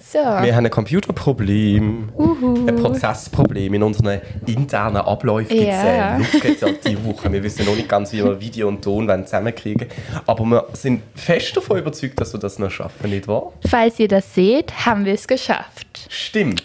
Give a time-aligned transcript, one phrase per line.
[0.00, 0.18] So.
[0.18, 2.66] Wir haben ein Computerproblem, Uhu.
[2.68, 5.56] ein Prozessproblem in unseren internen Abläufen.
[5.56, 6.18] Gibt Ja.
[6.18, 7.30] es diese Woche.
[7.32, 9.88] Wir wissen noch nicht ganz, wie wir Video und Ton zusammenkriegen
[10.26, 13.52] Aber wir sind fest davon überzeugt, dass wir das noch schaffen, nicht wahr?
[13.68, 16.06] Falls ihr das seht, haben wir es geschafft.
[16.08, 16.62] Stimmt.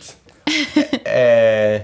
[1.03, 1.81] äh,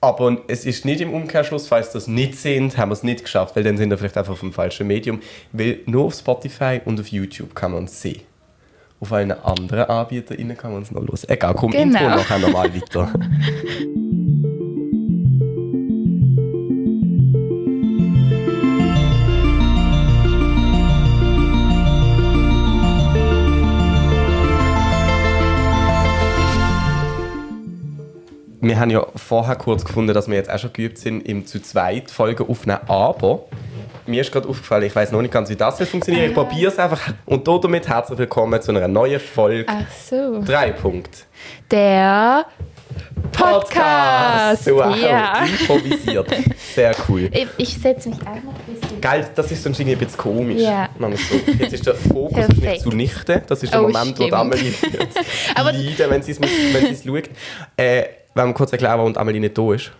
[0.00, 3.56] aber es ist nicht im Umkehrschluss, falls das nicht sind, haben wir es nicht geschafft,
[3.56, 5.20] weil dann sind wir vielleicht einfach auf dem falschen Medium.
[5.52, 8.20] Weil nur auf Spotify und auf YouTube kann man es sehen.
[9.00, 11.28] Auf allen anderen Anbietern kann man es noch los.
[11.28, 11.82] Egal, komm, Genau.
[11.98, 13.12] Intro nachher nochmal weiter.
[28.68, 31.60] wir haben ja vorher kurz gefunden, dass wir jetzt auch schon geübt sind, im zu
[31.60, 32.80] zweit Folgen aufnehmen.
[32.86, 33.44] Aber
[34.06, 36.26] mir ist gerade aufgefallen, ich weiß noch nicht ganz, wie das soll funktionieren.
[36.28, 37.00] Ich probiere es einfach.
[37.26, 39.64] Und damit herzlich willkommen zu einer neuen Folge.
[39.68, 40.40] Ach so.
[40.44, 41.18] Drei Punkte.
[41.70, 42.46] Der
[43.32, 44.66] Podcast.
[44.70, 45.44] Wow, Ja.
[45.44, 46.28] improvisiert.
[46.74, 47.30] Sehr cool.
[47.32, 48.32] Ich, ich setze mich einfach
[48.66, 49.00] ein bisschen.
[49.00, 50.62] Geil, das ist sonst irgendwie ein bisschen komisch.
[50.62, 50.88] Ja.
[50.98, 51.52] So.
[51.58, 53.42] Jetzt ist der Fokus nicht zunichte.
[53.46, 54.32] Das ist der Oh, Moment, wo stimmt.
[54.32, 55.14] Amelie wird
[55.56, 57.30] leiden, wenn sie es muss- wenn sie es schaut.
[57.76, 59.90] Äh, wenn wir kurz erklären, warum Amelie nicht da ist.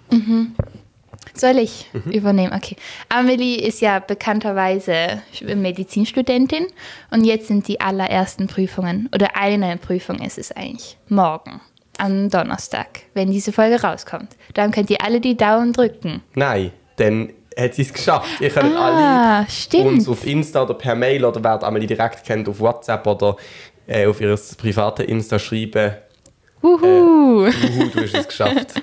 [1.34, 2.11] Soll ich Mhm.
[2.11, 2.53] übernehmen?
[2.55, 2.77] Okay.
[3.09, 5.23] Amelie ist ja bekannterweise
[5.55, 6.67] Medizinstudentin
[7.11, 11.61] und jetzt sind die allerersten Prüfungen, oder eine Prüfung ist es eigentlich, morgen,
[11.98, 14.31] am Donnerstag, wenn diese Folge rauskommt.
[14.55, 16.23] Dann könnt ihr alle die Daumen drücken.
[16.35, 18.41] Nein, dann hat sie es geschafft.
[18.41, 19.85] Ihr könnt Ah, alle stimmt.
[19.87, 23.37] uns auf Insta oder per Mail oder wer Amelie direkt kennt, auf WhatsApp oder
[23.87, 25.92] äh, auf ihr private Insta schreiben.
[26.62, 27.47] Wuhu!
[27.47, 28.75] Juhu, du hast es geschafft.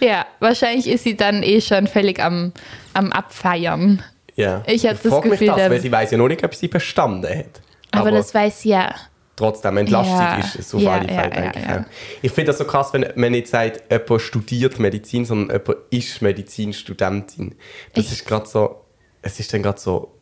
[0.00, 2.52] Ja, wahrscheinlich ist sie dann eh schon völlig am,
[2.94, 4.02] am Abfeiern.
[4.34, 4.64] Ja.
[4.66, 6.66] Ich hab das frag mich Gefühl, das, weil sie weiß ja noch nicht, ob sie
[6.66, 7.60] bestanden hat.
[7.92, 8.92] Aber, das weiß sie ja.
[9.36, 11.64] trotzdem entlastet Ja, ist es auf ja, alle Fälle, ja, denke ich.
[11.64, 11.86] ja.
[12.22, 16.22] Ich finde das so krass, wenn man nicht sagt, jemand studiert Medizin, sondern jemand ist
[16.22, 17.54] Medizinstudentin.
[17.94, 18.84] Das Ich- ist gerade so,
[19.22, 20.18] es ist dann gerade so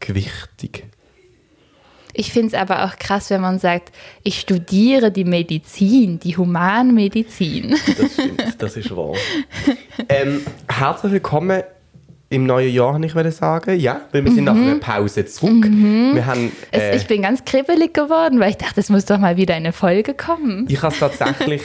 [0.00, 0.84] gewichtig.
[2.18, 7.76] Ich finde es aber auch krass, wenn man sagt, ich studiere die Medizin, die Humanmedizin.
[7.98, 9.12] Das stimmt, das ist wahr.
[10.08, 11.62] ähm, herzlich willkommen
[12.30, 13.78] im neuen Jahr, ich würde sagen.
[13.78, 15.66] Ja, weil wir sind nach einer Pause zurück.
[15.66, 19.18] Wir haben, Es, äh, ich bin ganz kribbelig geworden, weil ich dachte, es muss doch
[19.18, 20.64] mal wieder eine Folge kommen.
[20.70, 21.60] ich habe es tatsächlich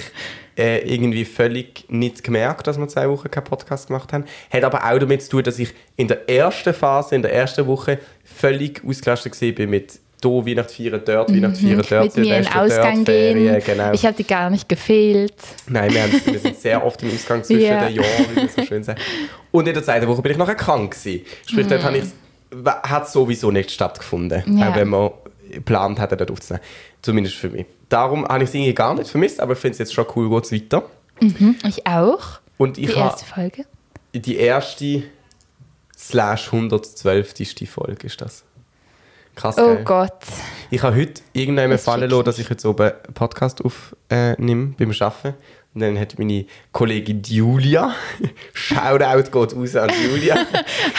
[0.57, 4.25] äh, irgendwie völlig nicht gemerkt, dass wir zwei Wochen keinen Podcast gemacht haben.
[4.51, 7.65] Hat aber auch damit zu tun, dass ich in der ersten Phase, in der ersten
[7.67, 11.99] Woche völlig ausgelastet war mit hier Weihnachten feiern, dort Weihnachten feiern, dort Mhm.
[12.05, 13.63] Mit mir in Ausgang Ferien, gehen.
[13.65, 13.91] Genau.
[13.93, 15.33] Ich habe die gar nicht gefehlt.
[15.67, 17.85] Nein, wir, haben, wir sind sehr oft im Ausgang zwischen Ja.
[17.87, 19.01] den Jahren, wie man so schön sagt.
[19.51, 21.25] Und in der zweiten Woche bin ich nachher krank gewesen.
[21.45, 22.05] Sprich, dort habe ich,
[22.65, 24.57] hat sowieso nicht stattgefunden, Mhm.
[24.57, 24.71] Ja.
[24.71, 25.11] auch wenn man
[25.51, 26.63] geplant hätte, dort aufzunehmen.
[27.01, 27.65] Zumindest für mich.
[27.89, 30.29] Darum habe ich es irgendwie gar nicht vermisst, aber ich finde es jetzt schon cool,
[30.29, 30.83] geht es weiter.
[31.67, 32.39] Ich auch.
[32.57, 33.65] Und Die ich habe erste Folge.
[34.13, 35.03] die erste
[35.97, 37.67] slash 112.
[37.69, 38.43] Folge ist das.
[39.35, 39.83] Krass, Oh gell?
[39.83, 40.13] Gott.
[40.69, 44.73] Ich habe heute irgendjemandem Das fallen schick's lassen, dass ich jetzt oben einen Podcast aufnehme
[44.77, 45.35] beim Arbeiten.
[45.73, 47.95] Und dann hat meine Kollegin Julia,
[48.53, 50.35] Shoutout geht raus an Julia.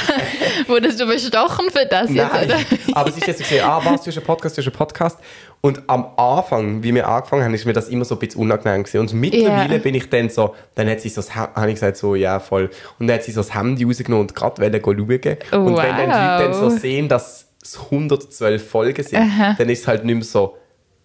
[0.66, 2.58] Wurdest du bestochen für das jetzt, Nein, oder?
[2.94, 4.76] aber sie ist jetzt so gesehen, ah, was, du hast einen Podcast, du hast einen
[4.76, 5.18] Podcast.
[5.60, 8.82] Und am Anfang, wie wir angefangen haben, ist mir das immer so ein bisschen unangenehm
[8.82, 9.00] gewesen.
[9.00, 9.78] Und mittlerweile Ja.
[9.78, 12.70] bin ich dann so, dann hat sie so, habe ich gesagt so, ja, voll.
[12.98, 15.66] Und dann hat sie so das Handy rausgenommen und gerade wollte schauen.
[15.66, 19.54] Und wenn dann die Leute dann so sehen, dass 112 Folgen sind, Aha.
[19.58, 20.56] dann ist es halt nicht mehr so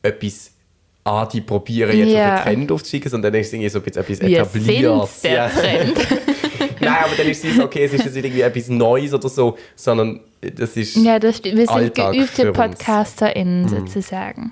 [0.02, 0.52] etwas,
[1.04, 2.36] ah, die probieren jetzt Ja.
[2.40, 5.22] auf einen Trend aufzusteigen, sondern dann ist es irgendwie so etwas Wir etabliertes.
[5.22, 5.50] sind der Ja.
[5.50, 5.98] Trend.
[6.80, 9.58] Nein, aber dann ist es so, okay, es ist jetzt irgendwie etwas Neues oder so,
[9.76, 10.96] sondern das ist...
[10.98, 11.58] Ja, das stimmt.
[11.58, 12.52] Wir sind Alltag für geübte.
[12.54, 14.52] PodcasterInnen sozusagen.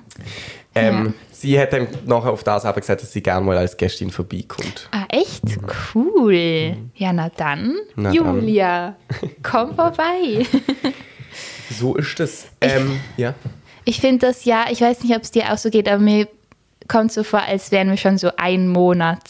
[0.74, 4.10] Ähm, Sie hat dann nachher auf das aber gesagt, dass sie gerne mal als Gästin
[4.10, 4.90] vorbeikommt.
[4.92, 5.44] Ah, echt?
[5.94, 6.76] Cool.
[6.96, 7.76] Ja, na dann.
[7.96, 8.14] Na dann.
[8.14, 8.96] Julia,
[9.44, 10.46] komm vorbei.
[11.70, 12.46] So ist das.
[12.62, 13.34] Ähm, ja.
[13.86, 16.28] Ich finde das ja, ich weiß nicht, ob es dir auch so geht, aber mir
[16.88, 19.24] kommt so vor, als wären wir schon so ein Monat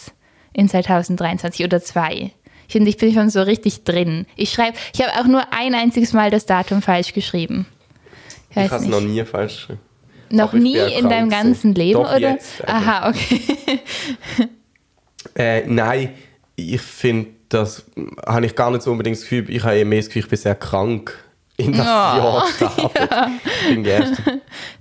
[0.53, 2.31] in 2023 oder zwei.
[2.67, 4.25] Ich finde, ich bin schon so richtig drin.
[4.35, 7.67] Ich schreibe, ich habe auch nur ein einziges Mal das Datum falsch geschrieben.
[8.49, 9.79] Ich Ich habe es noch nie falsch geschrieben.
[10.29, 11.75] Noch nie in deinem ganzen.
[11.75, 12.31] Leben, Doch, oder?
[12.31, 12.67] jetzt.
[12.67, 13.41] Aha, okay.
[15.35, 16.13] Äh, nein,
[16.55, 17.85] ich finde, das
[18.25, 19.49] habe ich gar nicht so unbedingt das Gefühl.
[19.49, 21.24] Ich habe eher mehr das Gefühl, ich bin sehr krank
[21.57, 23.09] in das Oh, Jahr gestartet.
[23.69, 23.83] Ich bin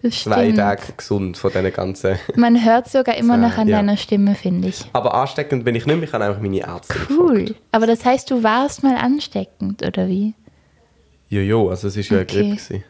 [0.03, 0.51] Das zwei.
[0.53, 2.19] Tage gesund von diesen ganzen...
[2.35, 3.77] Man hört sogar immer noch an Ja.
[3.77, 4.85] deiner Stimme, finde ich.
[4.93, 6.05] Aber ansteckend bin ich nicht mehr.
[6.09, 7.45] Ich habe einfach meine Ärzte Cool.
[7.45, 7.61] gefragt.
[7.73, 10.35] Aber das heißt, du warst mal ansteckend, oder wie?
[11.29, 12.35] Jojo, also es war ja eine Okay.
[12.37, 12.49] Grippe.
[12.57, 12.85] gewesen.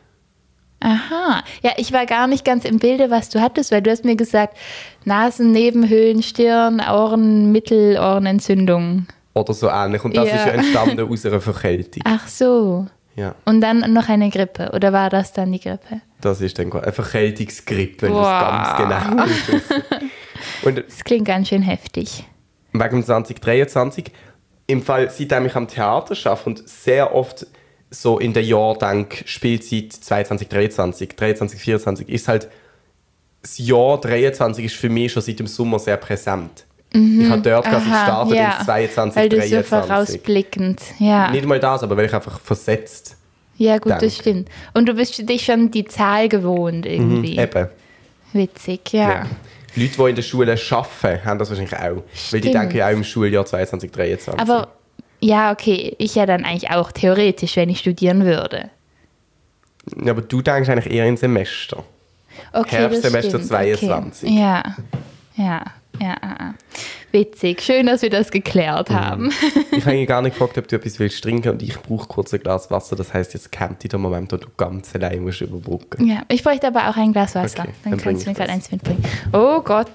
[0.80, 1.42] Aha.
[1.62, 4.16] Ja, ich war gar nicht ganz im Bilde, was du hattest, weil du hast mir
[4.16, 4.56] gesagt,
[5.04, 9.06] Nasennebenhöhlen, Stirn, Ohren, Mittelohrenentzündung.
[9.34, 10.04] Oder so ähnlich.
[10.04, 10.34] Und das Ja.
[10.36, 12.02] ist ja entstanden aus einer Verkältung.
[12.06, 12.86] Ach so.
[13.16, 14.72] Ja, Und dann noch eine Grippe.
[14.74, 16.00] Oder war das dann die Grippe?
[16.20, 18.24] das ist dann eine Verkältungsgrippe, Wow.
[18.40, 19.24] ganz genau.
[20.62, 22.24] Und Das klingt ganz schön heftig.
[22.72, 24.10] wegen dem 2023,
[24.66, 27.46] im Fall, seitdem ich am Theater arbeite und sehr oft
[27.90, 32.48] so in den Jahr denke, Spielzeit 22, 23, 23, 24, ist halt,
[33.42, 36.64] das Jahr 23 ist für mich schon seit dem Sommer sehr präsent.
[36.94, 39.66] Ich habe dort quasi gestartet in 22, weil du so 23.
[39.66, 41.30] vorausblickend, ja.
[41.30, 43.16] Nicht mal das, aber weil ich einfach versetzt.
[43.56, 44.06] Ja, gut, Danke.
[44.06, 44.48] das stimmt.
[44.74, 47.36] Und du bist dich schon die Zahl gewohnt irgendwie.
[47.38, 47.68] Eben.
[48.32, 49.10] Witzig, ja.
[49.10, 49.26] Ja.
[49.76, 51.80] Leute, die in der Schule arbeiten, haben das wahrscheinlich auch.
[51.80, 52.54] Weil die Stimmt.
[52.54, 54.40] denken ja auch im Schuljahr 22, 23.
[54.40, 54.68] Aber
[55.20, 58.70] ja, okay, ich ja dann eigentlich auch theoretisch, wenn ich studieren würde.
[60.02, 61.82] Ja, aber du denkst eigentlich eher in Semester.
[62.52, 63.46] Okay, Herbstsemester das stimmt.
[63.46, 64.28] 22.
[64.28, 64.40] Okay.
[64.40, 64.76] Ja,
[65.36, 65.64] ja,
[66.00, 66.54] ja, ah, ah.
[67.12, 67.62] Witzig.
[67.62, 68.94] Schön, dass wir das geklärt Mhm.
[68.94, 69.32] haben.
[69.70, 72.40] Ich habe gar nicht gefragt, ob du etwas willst trinken und ich brauche kurz ein
[72.40, 72.96] Glas Wasser.
[72.96, 76.66] Das heißt, jetzt kommt der Moment, wo du ganz allein musst überbrücken Ja, ich bräuchte
[76.66, 77.60] aber auch ein Glas Wasser.
[77.62, 79.04] Okay, dann dann kannst du mir gerade eins mitbringen.
[79.32, 79.86] Oh Gott,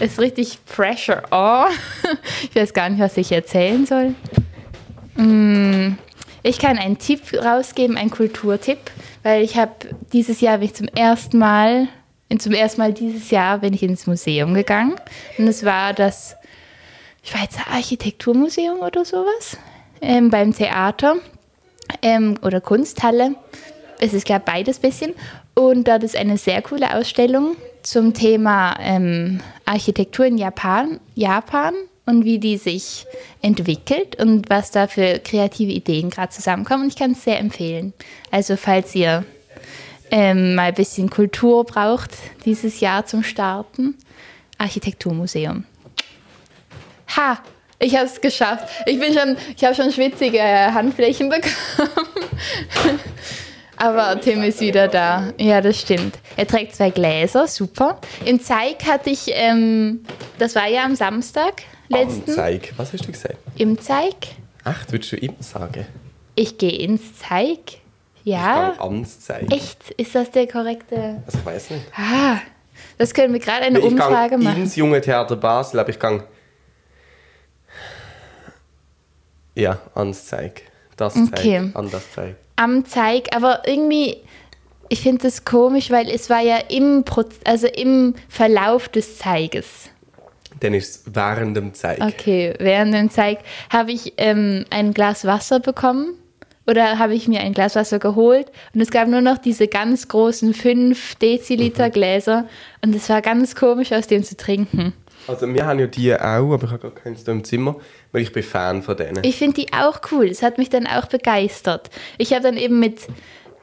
[0.00, 1.22] ist richtig Pressure.
[1.30, 1.64] Oh,
[2.50, 4.14] ich weiß gar nicht, was ich erzählen soll.
[5.16, 5.96] Mm,
[6.42, 8.78] Ich kann einen Tipp rausgeben, einen Kulturtipp,
[9.22, 9.72] weil ich habe
[10.12, 11.88] dieses Jahr bin ich zum ersten Mal,
[12.36, 14.96] zum ersten Mal dieses Jahr bin ich ins Museum gegangen
[15.38, 16.36] und es war das
[17.22, 19.56] Schweizer Architekturmuseum oder sowas
[20.00, 21.16] ähm, beim Theater
[22.02, 23.34] ähm, oder Kunsthalle.
[23.98, 25.14] Es ist, glaube beides bisschen.
[25.54, 31.74] Und dort ist eine sehr coole Ausstellung zum Thema ähm, Architektur in Japan, Japan
[32.06, 33.06] und wie die sich
[33.42, 36.84] entwickelt und was da für kreative Ideen gerade zusammenkommen.
[36.84, 37.92] Und ich kann es sehr empfehlen.
[38.30, 39.24] Also falls ihr
[40.10, 42.10] ähm, mal ein bisschen Kultur braucht
[42.44, 43.96] dieses Jahr zum Starten,
[44.58, 45.64] Architekturmuseum.
[47.16, 47.38] Ha!
[47.80, 48.68] Ich habe es geschafft.
[48.86, 52.08] Ich bin schon, ich habe schon schwitzige Handflächen bekommen.
[53.76, 55.32] Aber Tim ist wieder da.
[55.38, 56.18] Ja, das stimmt.
[56.36, 58.00] Er trägt zwei Gläser, super.
[58.24, 60.00] Im Zeig hatte ich, ähm,
[60.38, 62.30] das war ja am Samstag letzten.
[62.30, 62.72] Anzeig.
[62.76, 63.36] Was hast du gesagt?
[63.56, 64.16] Im Zeig.
[64.64, 65.86] Echt, würdest du immer sagen?
[66.34, 67.58] Ich gehe ins Zeig.
[68.24, 68.76] Ja.
[68.92, 69.52] Ich Zeig.
[69.52, 69.90] Echt?
[69.92, 71.22] Ist das der korrekte?
[71.26, 71.84] Also ich weiß nicht.
[71.96, 72.38] Ah,
[72.98, 74.62] das können wir gerade eine ich Umfrage machen.
[74.62, 76.24] ins Junge Theater Basel, aber ich gehe...
[79.54, 80.62] Ja, ans Zeig.
[80.96, 81.32] Das Zeig.
[81.32, 81.70] Okay.
[81.74, 82.36] An das Zeig.
[82.56, 84.18] am Zeig, aber irgendwie,
[84.88, 89.90] ich finde das komisch, weil es war ja im, Proz also im Verlauf des Zeiges.
[90.60, 92.00] Dann ist während dem Zeig.
[92.00, 93.38] Okay, während dem Zeig
[93.70, 96.14] habe ich ähm, ein Glas Wasser bekommen
[96.68, 100.06] oder habe ich mir ein Glas Wasser geholt und es gab nur noch diese ganz
[100.06, 102.46] großen 5 Deziliter Gläser
[102.82, 104.92] und es war ganz komisch aus dem zu trinken.
[105.26, 107.76] Also wir haben ja die auch, aber ich habe gar keins da im Zimmer,
[108.12, 109.24] weil ich bin Fan von denen.
[109.24, 110.28] Ich finde die auch cool.
[110.28, 111.90] Das hat mich dann auch begeistert.
[112.18, 113.00] Ich habe dann eben mit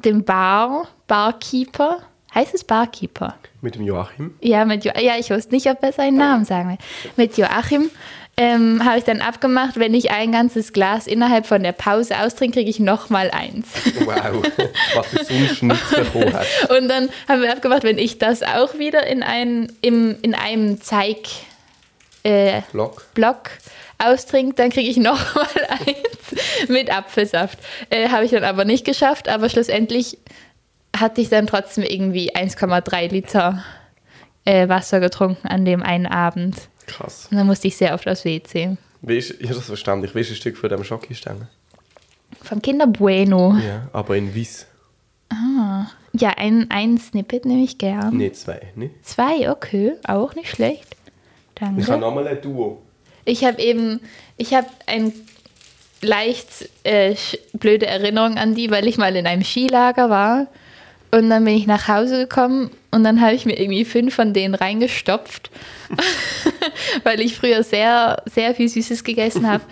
[0.04, 2.00] dem Bar, Barkeeper,
[2.34, 3.36] heißt es Barkeeper?
[3.62, 4.36] Mit dem Joachim.
[4.42, 6.78] Ja, mit jo ja, ich wusste nicht, ob er seinen Namen sagen will.
[7.16, 7.90] Mit Joachim
[8.38, 12.60] ähm, habe ich dann abgemacht, wenn ich ein ganzes Glas innerhalb von der Pause austrinke,
[12.60, 13.68] kriege ich nochmal eins.
[14.04, 14.44] Wow,
[14.96, 16.70] was du sonst nicht bekommen hast.
[16.78, 20.82] Und dann haben wir abgemacht, wenn ich das auch wieder in, ein, im, in einem
[20.82, 21.28] Zeig
[22.24, 23.06] äh, Vlog.
[23.14, 23.52] Block
[23.98, 27.59] austrinkt, dann kriege ich nochmal eins mit Apfelsaft.
[27.90, 30.18] Äh, Habe ich dann aber nicht geschafft, aber schlussendlich
[30.98, 33.64] hatte ich dann trotzdem irgendwie 1,3 Liter
[34.44, 36.56] äh, Wasser getrunken an dem einen Abend.
[36.87, 37.27] Krass.
[37.31, 38.77] Und dann musste ich sehr oft aufs WC.
[39.01, 40.09] Wie ist, ich habe das verstanden.
[40.13, 41.47] Wie ist ein Stück von dem Schokistange?
[42.42, 43.57] Vom Kinder Bueno.
[43.57, 44.68] Ja, aber in Weiss.
[46.13, 48.18] Ja, ein, ein Snippet nehme ich gern.
[48.18, 48.92] Nicht zwei, ne?
[49.01, 50.95] Zwei, okay, auch nicht schlecht.
[51.56, 51.97] Ich habe Danke.
[51.97, 52.81] nochmal ein Duo.
[53.25, 53.99] Ich habe eben,
[54.37, 55.13] ich habe ein
[56.01, 57.15] leicht äh,
[57.54, 60.47] blöde Erinnerung an die, weil ich mal in einem Skilager war
[61.11, 64.31] und dann bin ich nach Hause gekommen und dann habe ich mir irgendwie fünf von
[64.31, 65.52] denen reingestopft,
[67.04, 69.66] weil ich früher sehr, sehr viel Süßes gegessen habe.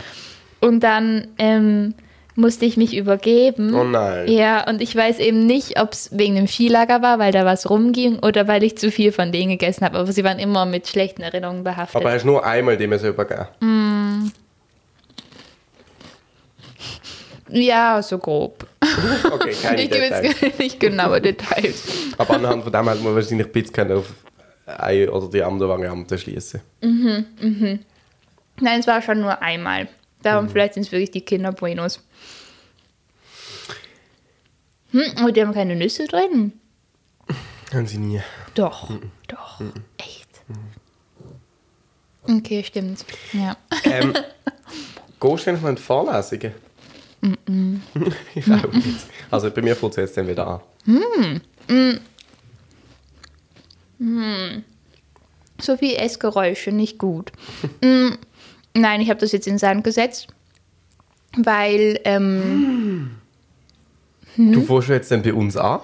[0.59, 1.93] Und dann ähm,
[2.35, 3.73] musste ich mich übergeben.
[3.75, 4.27] Oh nein.
[4.27, 7.69] Ja, und ich weiß eben nicht, ob es wegen dem Skilager war, weil da was
[7.69, 9.99] rumging oder weil ich zu viel von denen gegessen habe.
[9.99, 12.01] Aber sie waren immer mit schlechten Erinnerungen behaftet.
[12.01, 14.33] Aber hast du nur einmal dem so übergeben?
[17.53, 18.65] Ja, so grob.
[19.31, 21.83] Okay, keine Ich gebe jetzt nicht genaue Details.
[22.17, 24.13] Aber anhand von dem hat man wahrscheinlich ein bisschen auf
[24.65, 26.61] eine oder die andere Variante schließen.
[26.81, 29.87] Nein, es war schon nur einmal.
[30.21, 32.01] Darum vielleicht sind es wirklich die Kinder Buenos.
[34.91, 36.53] Hm, aber die haben keine Nüsse drin.
[37.73, 38.21] Haben sie nie.
[38.53, 38.89] Doch,
[39.27, 39.59] doch,
[39.97, 40.29] echt.
[42.21, 43.03] Okay, stimmt.
[43.33, 43.57] Ja.
[43.83, 44.13] Ähm,
[45.19, 46.53] gehst du eigentlich noch in
[48.35, 49.05] ich auch nicht.
[49.31, 50.59] Also bei mir fängt es jetzt dann wieder an.
[55.61, 57.31] So wie Essgeräusche, nicht gut.
[57.81, 58.09] Mm,
[58.75, 60.27] Nein, ich habe das jetzt in Sand gesetzt,
[61.37, 63.11] weil ähm,
[64.35, 65.79] Du fährst jetzt dann bei uns an?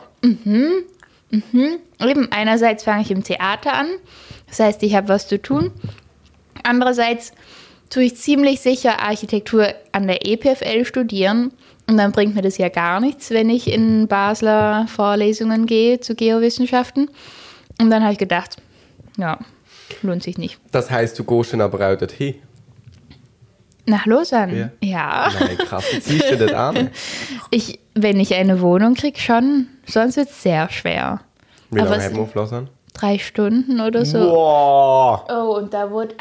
[2.09, 3.87] eben einerseits fange ich im Theater an,
[4.47, 5.71] das heißt, ich habe was zu tun.
[6.63, 7.31] Andererseits
[7.89, 11.51] tue ich ziemlich sicher Architektur an der EPFL studieren
[11.87, 16.15] und dann bringt mir das ja gar nichts, wenn ich in Basler Vorlesungen gehe zu
[16.15, 17.09] Geowissenschaften.
[17.81, 18.57] Und dann habe ich gedacht,
[19.17, 19.39] ja,
[20.03, 20.59] lohnt sich nicht.
[20.71, 22.35] Das heisst, du gehst dann aber auch dorthin?
[23.87, 24.71] Nach Lausanne?
[24.83, 25.31] Ja.
[25.39, 25.83] Nein, krass.
[26.01, 26.91] Ziehst du das an?
[27.51, 29.65] Ich, wenn ich eine Wohnung kriege, schon.
[29.87, 31.21] Sonst wird es sehr schwer.
[31.71, 32.67] Wie Aber lange haben wir auf Lausanne?
[32.93, 34.19] Drei Stunden oder so.
[34.19, 35.23] Wow.
[35.27, 36.13] Oh, und da wurde.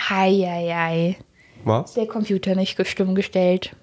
[1.69, 1.95] Was?
[1.95, 3.77] Der Computer nicht stumm gestellt.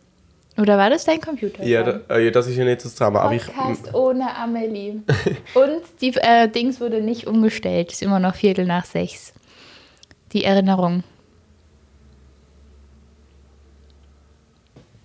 [0.57, 1.63] Oder war das dein Computer?
[1.63, 3.19] Ja, da, ja, das ist ja nicht das Drama.
[3.19, 5.01] Aber ich, Podcast ohne Amelie.
[5.53, 7.91] und die äh, Dings wurde nicht umgestellt.
[7.91, 9.33] Ist immer noch Viertel nach sechs.
[10.31, 11.03] Die Erinnerung.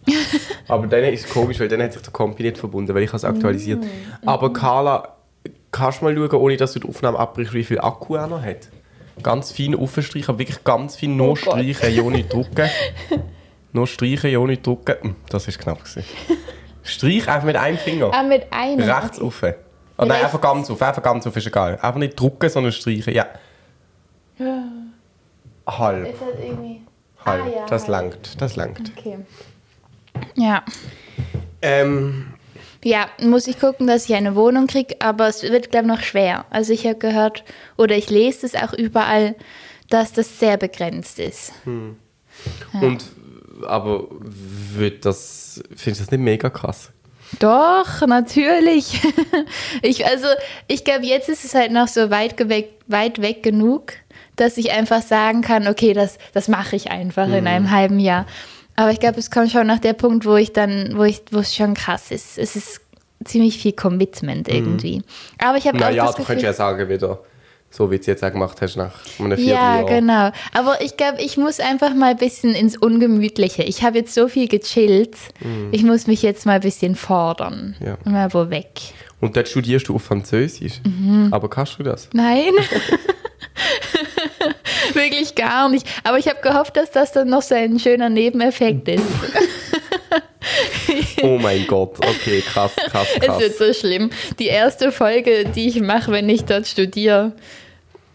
[0.69, 3.13] aber dann ist es komisch, weil dann hat sich der Kompi nicht verbunden, weil ich
[3.13, 3.83] es aktualisiert.
[3.83, 5.17] Mm, Aber Carla,
[5.71, 8.43] kannst du mal schauen, ohne dass du die Aufnahme abbrichst, wie viel Akku er noch
[8.43, 8.69] hat?
[9.23, 12.69] Ganz fein aufstreichen, aber wirklich ganz fein nur Oh streichen, ja nicht drucken.
[13.73, 14.97] nur streichen, ja nicht drucken.
[15.01, 16.05] Hm, Das ist knapp gewesen.
[16.83, 18.11] Streich einfach mit einem Finger.
[18.13, 18.81] Ah, mit einem.
[18.89, 19.43] Rechts auf.
[19.43, 19.47] Oh,
[19.99, 20.25] nein, Rechts.
[20.25, 20.81] einfach ganz auf.
[20.83, 21.75] Einfach ganz auf ist egal.
[21.81, 23.13] Einfach nicht drucken, sondern streichen.
[23.15, 23.27] Ja.
[25.67, 26.07] Halb.
[26.09, 26.81] Ist das irgendwie.
[27.25, 27.45] Halb.
[27.45, 27.91] Ah, ja, das halb.
[27.91, 28.41] langt.
[28.41, 28.93] Das langt.
[28.97, 29.19] Okay.
[30.35, 30.65] Ja.
[31.63, 32.33] Ähm,
[32.83, 36.03] Ja, muss ich gucken, dass ich eine Wohnung kriege, aber es wird, glaube ich, noch
[36.03, 36.47] schwer.
[36.51, 37.45] Also ich habe gehört,
[37.77, 39.35] oder ich lese es auch überall,
[39.91, 41.53] dass das sehr begrenzt ist.
[42.81, 43.05] Und,
[43.67, 46.91] aber wird das, findest du das nicht mega krass?
[47.39, 49.01] Doch, natürlich.
[49.83, 50.27] ich, also,
[50.67, 53.93] ich glaube, jetzt ist es halt noch so weit, geweg, weit weg genug,
[54.37, 58.27] dass ich einfach sagen kann, okay, das, das mache ich einfach in einem halben Jahr.
[58.81, 61.41] Aber ich glaube, es kommt schon nach der Punkt, wo ich dann, wo ich, wo
[61.41, 62.39] es schon krass ist.
[62.39, 62.81] Es ist
[63.25, 65.03] ziemlich viel Commitment irgendwie.
[65.39, 67.19] Aber ich habe auch Naja, das du Gefühl, könntest ja sagen, wieder,
[67.69, 69.85] so wie du es jetzt auch gemacht hast, nach einem Ja, Vierteljahr.
[69.85, 70.31] genau.
[70.55, 73.63] Aber ich glaube, ich muss einfach mal ein bisschen ins Ungemütliche.
[73.65, 75.15] Ich habe jetzt so viel gechillt.
[75.73, 77.77] Ich muss mich jetzt mal ein bisschen fordern.
[77.81, 77.87] Mhm.
[77.87, 77.99] Ja.
[78.11, 78.71] Mal wo weg.
[79.21, 80.81] Und dort studierst du auf Französisch.
[80.87, 81.29] Mhm.
[81.33, 82.09] Aber kannst du das?
[82.15, 82.53] Nein.
[85.01, 85.87] Wirklich gar nicht.
[86.05, 89.05] Aber ich habe gehofft, dass das dann noch so ein schöner Nebeneffekt ist.
[91.23, 93.41] Oh mein Gott, okay, krass, krass, Es krass.
[93.41, 94.11] wird so schlimm.
[94.39, 97.33] Die erste Folge, die ich mache, wenn ich dort studiere,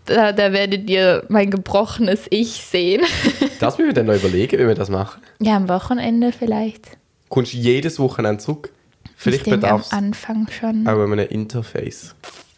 [0.05, 3.03] da, da werdet ihr mein gebrochenes Ich sehen.
[3.59, 5.21] Das müssen wir dann noch überlegen, wie wir das machen.
[5.39, 6.97] Ja, am Wochenende vielleicht.
[7.29, 8.69] Kommst du jedes Wochenende zurück?
[9.15, 10.85] Vielleicht am bedarf es Anfang schon.
[10.87, 12.15] auch einem Interface.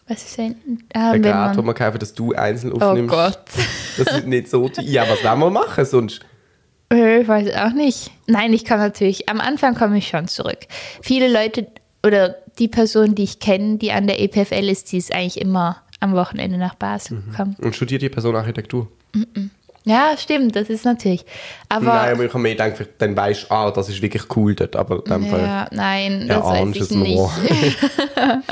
[0.07, 0.55] Was ist denn?
[0.93, 1.23] Ah, Ein
[1.57, 3.13] wo man, kaufen, dass du einzeln oh aufnimmst.
[3.13, 3.39] Gott.
[3.97, 4.69] Das ist nicht so.
[4.69, 6.21] die- Ja, was wollen wir machen sonst?
[6.91, 8.11] Äh, Ich weiß auch nicht.
[8.27, 10.59] Nein, ich komme natürlich, am Anfang komme ich schon zurück.
[11.01, 11.67] Viele Leute
[12.05, 15.81] oder die Person, die ich kenne, die an der EPFL ist, die ist eigentlich immer
[15.99, 17.31] am Wochenende nach Basel Mhm.
[17.31, 17.55] gekommen.
[17.61, 18.87] Und studiert die Person Architektur?
[19.83, 21.25] Ja, stimmt, das ist natürlich.
[21.69, 24.53] Aber Nein, aber ich habe mir gedacht, dann weißt du, ah, das ist wirklich cool
[24.53, 24.75] dort.
[24.75, 25.41] Aber in dem Fall.
[25.41, 27.19] ja, nein, das weiß ich nicht.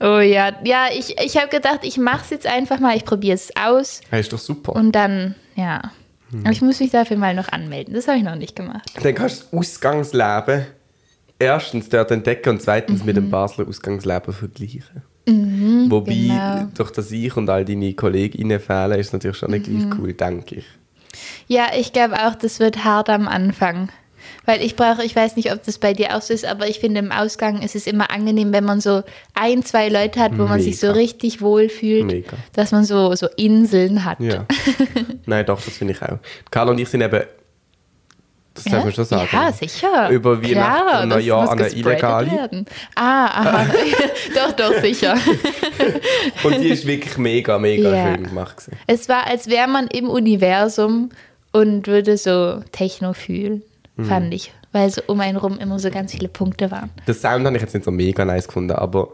[0.00, 3.34] oh ja, ja, ich, ich habe gedacht, ich mache es jetzt einfach mal, ich probiere
[3.34, 4.74] es aus Das ist doch super.
[4.74, 5.82] und dann, ja.
[6.30, 6.40] Mhm.
[6.40, 7.94] Aber ich muss mich dafür mal noch anmelden.
[7.94, 8.90] Das habe ich noch nicht gemacht.
[9.02, 10.66] Dann kannst du das Ausgangsleben
[11.38, 13.20] erstens dort entdecken und zweitens mit Mhm.
[13.20, 15.02] dem Basler Ausgangsleben vergleichen.
[15.88, 16.68] Wobei, genau.
[16.74, 19.90] durch das ich und all deine Kolleginnen fehlen, ist natürlich schon nicht Mhm.
[19.90, 20.64] gleich cool, denke ich.
[21.48, 23.88] Ja, ich glaube auch, das wird hart am Anfang.
[24.44, 26.78] Weil ich brauche, ich weiß nicht, ob das bei dir auch so ist, aber ich
[26.80, 29.02] finde, im Ausgang ist es immer angenehm, wenn man so
[29.34, 30.98] ein, zwei Leute hat, wo man sich so Mega.
[31.00, 32.36] richtig wohl fühlt, Mega.
[32.52, 34.20] dass man so, so Inseln hat.
[34.20, 34.46] Ja.
[35.26, 36.18] Nein, doch, das finde ich auch.
[36.50, 37.22] Carla und ich sind eben,
[38.54, 40.08] das darf man schon sagen, Ja, sicher.
[40.08, 42.30] Über Weihnachten und Neujahr an eine gespreadet Illegale.
[42.30, 42.66] werden.
[42.94, 43.66] Ah, aha.
[44.34, 45.14] doch, doch, sicher.
[46.42, 48.14] Und die ist wirklich mega, mega Ja.
[48.14, 48.56] schön gemacht.
[48.56, 48.78] Gewesen.
[48.86, 51.10] Es war, als wäre man im Universum
[51.52, 53.62] und würde so Techno fühlen,
[53.96, 54.04] Mhm.
[54.04, 54.52] fand ich.
[54.72, 56.90] Weil so um einen rum immer so ganz viele Punkte waren.
[57.06, 59.08] Den Sound habe ich jetzt nicht so mega nice gefunden, aber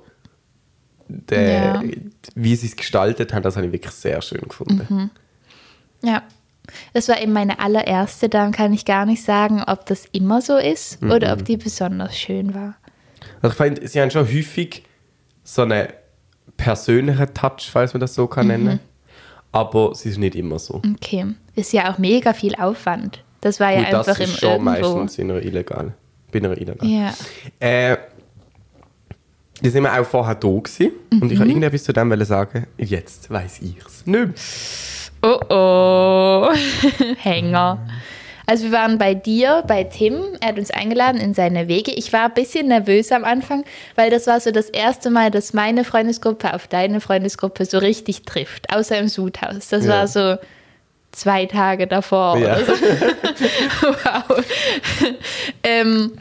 [1.09, 1.83] der, Ja.
[2.35, 4.87] wie sie es gestaltet haben, das habe ich wirklich sehr schön gefunden.
[4.89, 6.09] Mhm.
[6.09, 6.23] Ja.
[6.95, 10.57] Das war eben meine allererste, dann kann ich gar nicht sagen, ob das immer so
[10.57, 11.41] ist oder Mhm.
[11.41, 12.77] ob die besonders schön war.
[13.43, 14.85] Also ich finde, sie haben schon häufig
[15.45, 15.89] so eine
[16.57, 18.53] persönlichen Touch, falls man das so kann Mhm.
[18.53, 18.81] nennen.
[19.51, 20.81] Aber es ist nicht immer so.
[20.95, 21.35] Okay.
[21.57, 23.23] Ist ja auch mega viel Aufwand.
[23.43, 24.95] Das war ja Und das einfach ist im schon Irgendwo.
[24.97, 25.93] meistens in einer illegal.
[26.33, 26.89] Bei einer illegal.
[26.89, 27.13] Ja.
[27.61, 27.99] Äh,
[29.63, 30.93] da sind wir auch vorher da gewesen.
[31.13, 31.31] Und Mhm.
[31.31, 32.67] ich wollte irgendetwas zu dem sagen.
[32.79, 34.07] Jetzt weiß ich's.
[34.07, 34.31] Nicht mehr.
[35.23, 36.49] Oh oh.
[37.19, 37.79] Hänger.
[38.45, 40.17] Also wir waren bei dir, bei Tim.
[40.41, 41.93] Er hat uns eingeladen in seine Wege.
[41.93, 45.53] Ich war ein bisschen nervös am Anfang, weil das war so das erste Mal, dass
[45.53, 48.75] meine Freundesgruppe auf deine Freundesgruppe so richtig trifft.
[48.75, 49.69] Außer im Sudhaus.
[49.69, 49.91] Das Ja.
[49.93, 50.37] war so
[51.13, 52.59] zwei Tage davor Ja.
[52.59, 52.73] so.
[53.83, 54.45] wow.
[55.63, 56.13] ähm,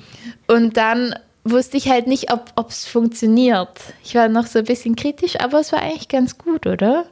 [0.48, 3.70] und dann wusste ich halt nicht, ob es funktioniert.
[4.04, 7.06] Ich war noch so ein bisschen kritisch, aber es war eigentlich ganz gut, oder?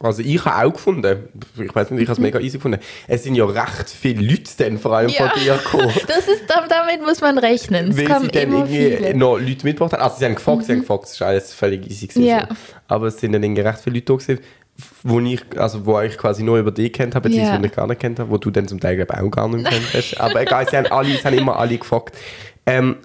[0.00, 1.28] Also ich habe auch gefunden,
[1.62, 4.50] ich weiß nicht, ich habe es mega easy gefunden, es sind ja recht viele Leute
[4.58, 5.28] dann vor allem Ja.
[5.30, 5.92] von dir gekommen.
[6.06, 7.90] Das ist, damit muss man rechnen.
[7.90, 9.12] Es Weil kommen sie dann immer irgendwie viele.
[9.14, 9.18] Mhm.
[9.18, 10.02] noch Leute mitgebracht haben.
[10.02, 12.06] Also sie haben gefragt, sie haben gefragt, es war alles völlig easy.
[12.08, 12.48] Gewesen, Ja.
[12.88, 14.40] Aber es sind dann irgendwie recht viele Leute da gewesen,
[15.02, 17.60] wo ich, also wo ich quasi nur über dich kennt habe, beziehungsweise Ja.
[17.60, 19.94] nicht gar nicht kennt habe, wo du dann zum Teil glaub, auch gar nicht kennt
[19.94, 20.20] hast.
[20.20, 22.16] Aber egal, sie haben, alle, es haben immer alle gefragt.
[22.66, 22.96] Ähm,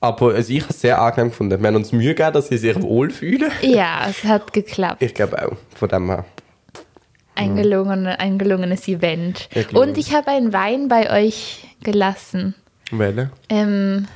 [0.00, 1.60] aber also ich habe es sehr angenehm gefunden.
[1.60, 3.52] Wir haben uns Mühe gegeben, dass sie sich wohlfühlen.
[3.60, 5.02] Ja, es hat geklappt.
[5.02, 6.24] Ich glaube auch, von dem her.
[7.34, 9.48] Ein, gelungene, ein gelungenes Event.
[9.72, 12.54] Und ich habe einen Wein bei euch gelassen.
[12.90, 13.30] Wählen.
[13.48, 14.06] Ähm,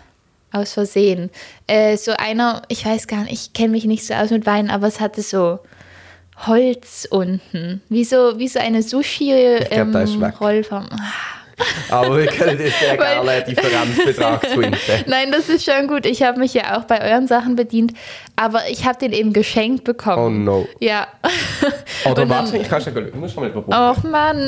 [0.52, 1.30] aus Versehen.
[1.66, 4.70] Äh, so einer, ich weiß gar nicht, ich kenne mich nicht so aus mit Wein,
[4.70, 5.60] aber es hatte so
[6.46, 7.80] Holz unten.
[7.88, 9.32] Wie so, wie so eine sushi
[9.70, 10.20] glaub, da ist ähm.
[11.88, 14.78] Aber wir können jetzt sehr Weil- gerne einen Differenzbetrag zwinken.
[15.06, 16.04] Nein, das ist schon gut.
[16.04, 17.94] Ich habe mich ja auch bei euren Sachen bedient,
[18.36, 20.18] aber ich habe den eben geschenkt bekommen.
[20.18, 20.28] Oh
[20.58, 20.68] no.
[20.80, 21.06] Ja.
[22.04, 22.92] Oder dann- warte, ich kann schon.
[22.94, 23.72] Du musst schon mal überprüfen.
[23.80, 24.38] Och Mann.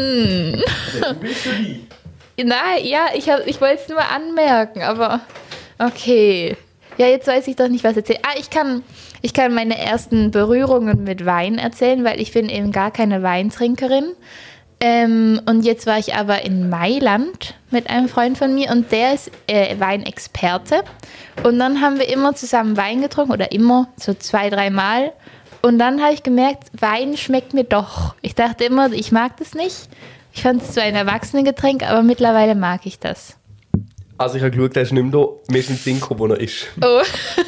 [1.01, 1.95] Du bist schon lieb.
[2.37, 5.21] Nein, ja, ich, hab- ich wollte es nur anmerken, aber
[5.79, 6.57] okay.
[6.99, 8.21] Ja, jetzt weiß ich doch nicht, was erzählen.
[8.23, 8.83] Ah, ich kann,
[9.23, 14.13] ich kann meine ersten Berührungen mit Wein erzählen, weil ich bin eben gar keine Weintrinkerin.
[14.81, 19.15] Ähm, und jetzt war ich aber in Mailand mit einem Freund von mir und der
[19.15, 20.83] ist äh, Weinexperte.
[21.43, 25.13] Und dann haben wir immer zusammen Wein getrunken oder immer so zwei, dreimal.
[25.63, 28.15] Und dann habe ich gemerkt, Wein schmeckt mir doch.
[28.23, 29.89] Ich dachte immer, ich mag das nicht.
[30.33, 33.38] Ich fand es so ein Erwachsenengetränk, aber mittlerweile mag ich das.
[34.19, 35.29] Also ich habe geschaut, der ist nicht mehr da.
[35.49, 36.67] Wir sind in wo er ist.
[36.83, 37.01] Oh,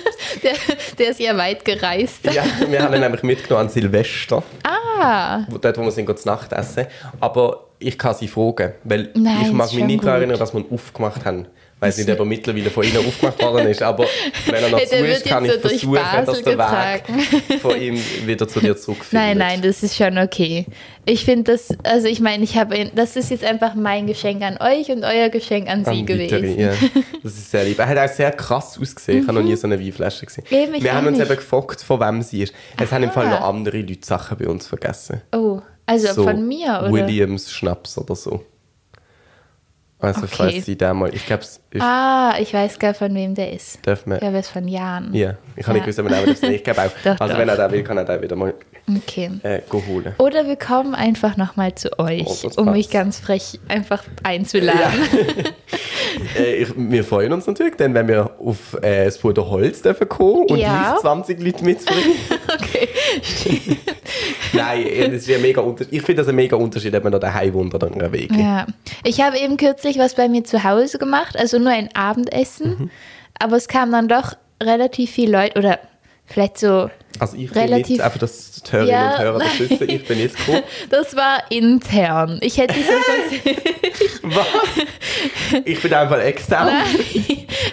[0.42, 0.52] der,
[0.98, 2.24] der ist ja weit gereist.
[2.33, 6.28] Ja, wir haben ihn nämlich mitgenommen an Silvester, Ah, wo- dort wo wir sind zu
[6.28, 6.87] Nacht essen.
[7.18, 10.61] Aber ich kann sie fragen, weil Nein, ich mag mich nicht daran erinnern, dass wir
[10.61, 11.46] ihn aufgemacht haben.
[11.82, 14.04] Ich weiß nicht, ob er mittlerweile von ihnen aufgemacht worden ist, aber
[14.44, 15.94] wenn er noch Hey, zu ist, kann ich so versuchen,
[16.26, 17.16] dass der getragen.
[17.16, 19.12] Weg von ihm wieder zu dir zurückfindet.
[19.12, 20.66] nein, nein, das ist schon okay.
[21.06, 24.58] Ich finde das, also ich meine, ich habe, das ist jetzt einfach mein Geschenk an
[24.60, 26.42] euch und euer Geschenk an sie An gewesen.
[26.42, 26.72] Viteri, ja.
[27.22, 27.78] Das ist sehr lieb.
[27.78, 29.22] Er hat auch sehr krass ausgesehen.
[29.22, 30.44] Ich habe noch nie so eine Weinflasche gesehen.
[30.50, 31.26] Eben, Wir haben uns nicht.
[31.30, 32.52] eben gefragt, von wem sie ist.
[32.78, 33.40] Es haben im Fall Aha.
[33.40, 35.22] noch andere Leute Sachen bei uns vergessen.
[35.34, 36.92] Oh, also so von mir, oder?
[36.92, 38.44] Williams Schnaps oder so.
[40.00, 40.34] Also Okay.
[40.36, 41.14] falls sie da mal...
[41.14, 41.44] Ich glaube.
[41.78, 43.78] Ah, ich weiß gar von wem der ist.
[43.86, 44.16] Darf man...
[44.16, 45.12] Ich glaube, es ist von Jan.
[45.12, 45.84] Ja, ich habe Ja.
[45.86, 46.90] nicht gewusst, auch das Ich glaube auch.
[47.04, 47.40] Doch, also doch.
[47.40, 48.54] wenn er da will, kann er da wieder mal
[48.88, 49.30] Okay.
[49.42, 50.14] äh, holen.
[50.18, 52.76] Oder wir kommen einfach nochmal zu euch, Oh, um passt.
[52.76, 54.80] mich ganz frech einfach einzuladen.
[56.37, 60.46] Äh, wir freuen uns natürlich, denn wenn wir auf äh, das Bruder Holz dürfen kommen
[60.46, 60.90] und Ja.
[60.92, 62.16] gleich 20 Leute mitzubringen.
[62.53, 62.88] Okay.
[64.53, 65.92] Nein, äh, das ist ja mega Unterschied.
[65.92, 68.35] Ich finde das ein mega Unterschied, ob man noch daheim wohnt oder Wege.
[68.38, 68.66] Ja.
[69.05, 72.70] Ich habe eben kürzlich was bei mir zu Hause gemacht, also nur ein Abendessen.
[72.79, 72.90] Mhm.
[73.38, 75.79] Aber es kamen dann doch relativ viele Leute, oder
[76.30, 76.88] vielleicht so,
[77.18, 79.70] Also ich bin Relativ- nicht, einfach dass die Hörerinnen Ja, und Hörer das nein.
[79.70, 80.62] wissen, ich bin jetzt gekommen.
[80.90, 82.38] das war intern.
[82.42, 83.56] Ich hätte sonst
[84.22, 84.46] Was?
[85.64, 86.68] Ich bin einfach extern.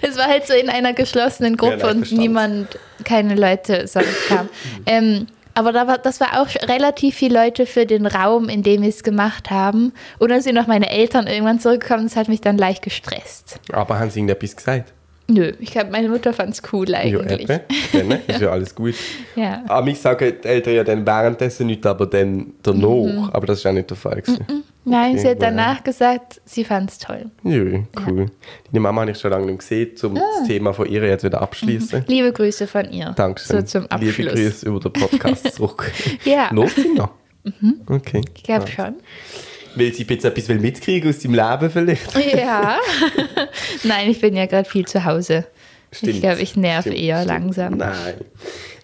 [0.02, 4.28] Es war halt so in einer geschlossenen Gruppe Ja, nein, und niemand, keine Leute sonst
[4.28, 4.50] kamen.
[4.86, 8.84] ähm, aber da war, das war auch relativ viele Leute für den Raum, in dem
[8.84, 9.92] wir es gemacht haben.
[10.20, 12.04] Und dann sind noch meine Eltern irgendwann zurückgekommen.
[12.08, 13.60] Das hat mich dann leicht gestresst.
[13.74, 14.94] Aber haben sie irgendetwas gesagt?
[15.30, 17.42] Nö, ich glaube, meine Mutter fand es cool Ja, eigentlich.
[17.50, 17.60] eben.
[17.92, 18.96] Dann ist ja alles gut.
[19.36, 19.62] Ja.
[19.68, 22.82] Aber mich sagen die Eltern ja dann währenddessen nicht, aber dann danach.
[23.04, 23.30] Mhm.
[23.34, 24.22] Aber das ist auch nicht der Fall.
[24.22, 24.64] gewesen.
[24.86, 27.26] Nein, sie hat Okay, danach gesagt, sie fand es toll.
[27.44, 27.60] Ja,
[28.08, 28.28] cool.
[28.72, 30.22] Deine Mama habe ich schon lange nicht gesehen, um Ah.
[30.40, 32.06] das Thema von ihr jetzt wieder abschließen.
[32.08, 33.14] Liebe Grüße von ihr.
[33.18, 33.58] Dankeschön.
[33.58, 34.18] So zum Abschluss.
[34.18, 35.92] Liebe Grüße über den Podcast zurück.
[36.24, 36.50] Ja.
[36.54, 37.10] Los, noch?
[37.88, 38.22] Okay.
[38.36, 38.96] Ich glaube schon.
[39.78, 42.16] Will sie jetzt etwas will mitkriegen aus deinem Leben vielleicht?
[42.38, 42.80] Ja.
[43.84, 45.46] Nein, ich bin ja gerade viel zu Hause.
[45.92, 46.14] Stimmt.
[46.14, 47.78] Ich glaube, ich nerv Stimmt, eher langsam.
[47.78, 48.16] Nein.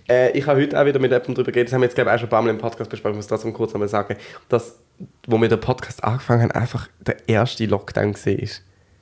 [0.07, 2.09] Äh, ich habe heute auch wieder mit jemandem darüber geredet, das haben wir jetzt glaube
[2.09, 4.17] ich auch schon ein paar Mal im Podcast besprochen, ich muss trotzdem kurz einmal sagen,
[4.49, 4.79] dass,
[5.27, 8.47] wo wir den Podcast angefangen haben, einfach der erste Lockdown war.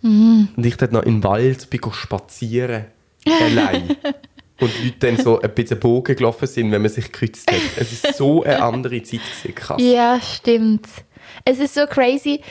[0.02, 0.50] Mhm.
[0.56, 2.86] Und ich dort noch im Wald bin spazieren.
[3.26, 3.96] Allein.
[4.60, 7.60] und Leute dann so ein bisschen Bogen gelaufen sind, wenn man sich gekürzt hat.
[7.78, 9.82] Es ist so eine andere Zeit gewesen, krass.
[9.82, 10.88] Ja, stimmt.
[11.46, 12.42] Es ist so crazy,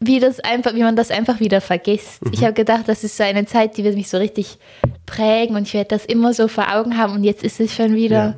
[0.00, 2.24] wie, das einfach, wie man das einfach wieder vergisst.
[2.24, 2.32] Mhm.
[2.32, 4.58] Ich habe gedacht, das ist so eine Zeit, die wird mich so richtig
[5.06, 7.94] prägen und ich werde das immer so vor Augen haben und jetzt ist es schon
[7.94, 8.36] wieder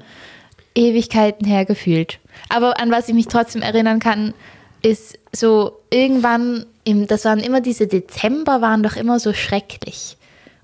[0.75, 2.19] Ewigkeiten her gefühlt.
[2.49, 4.35] Aber an was ich mich trotzdem erinnern kann,
[4.83, 10.17] ist so irgendwann, im, das waren immer diese Dezember, waren doch immer so schrecklich.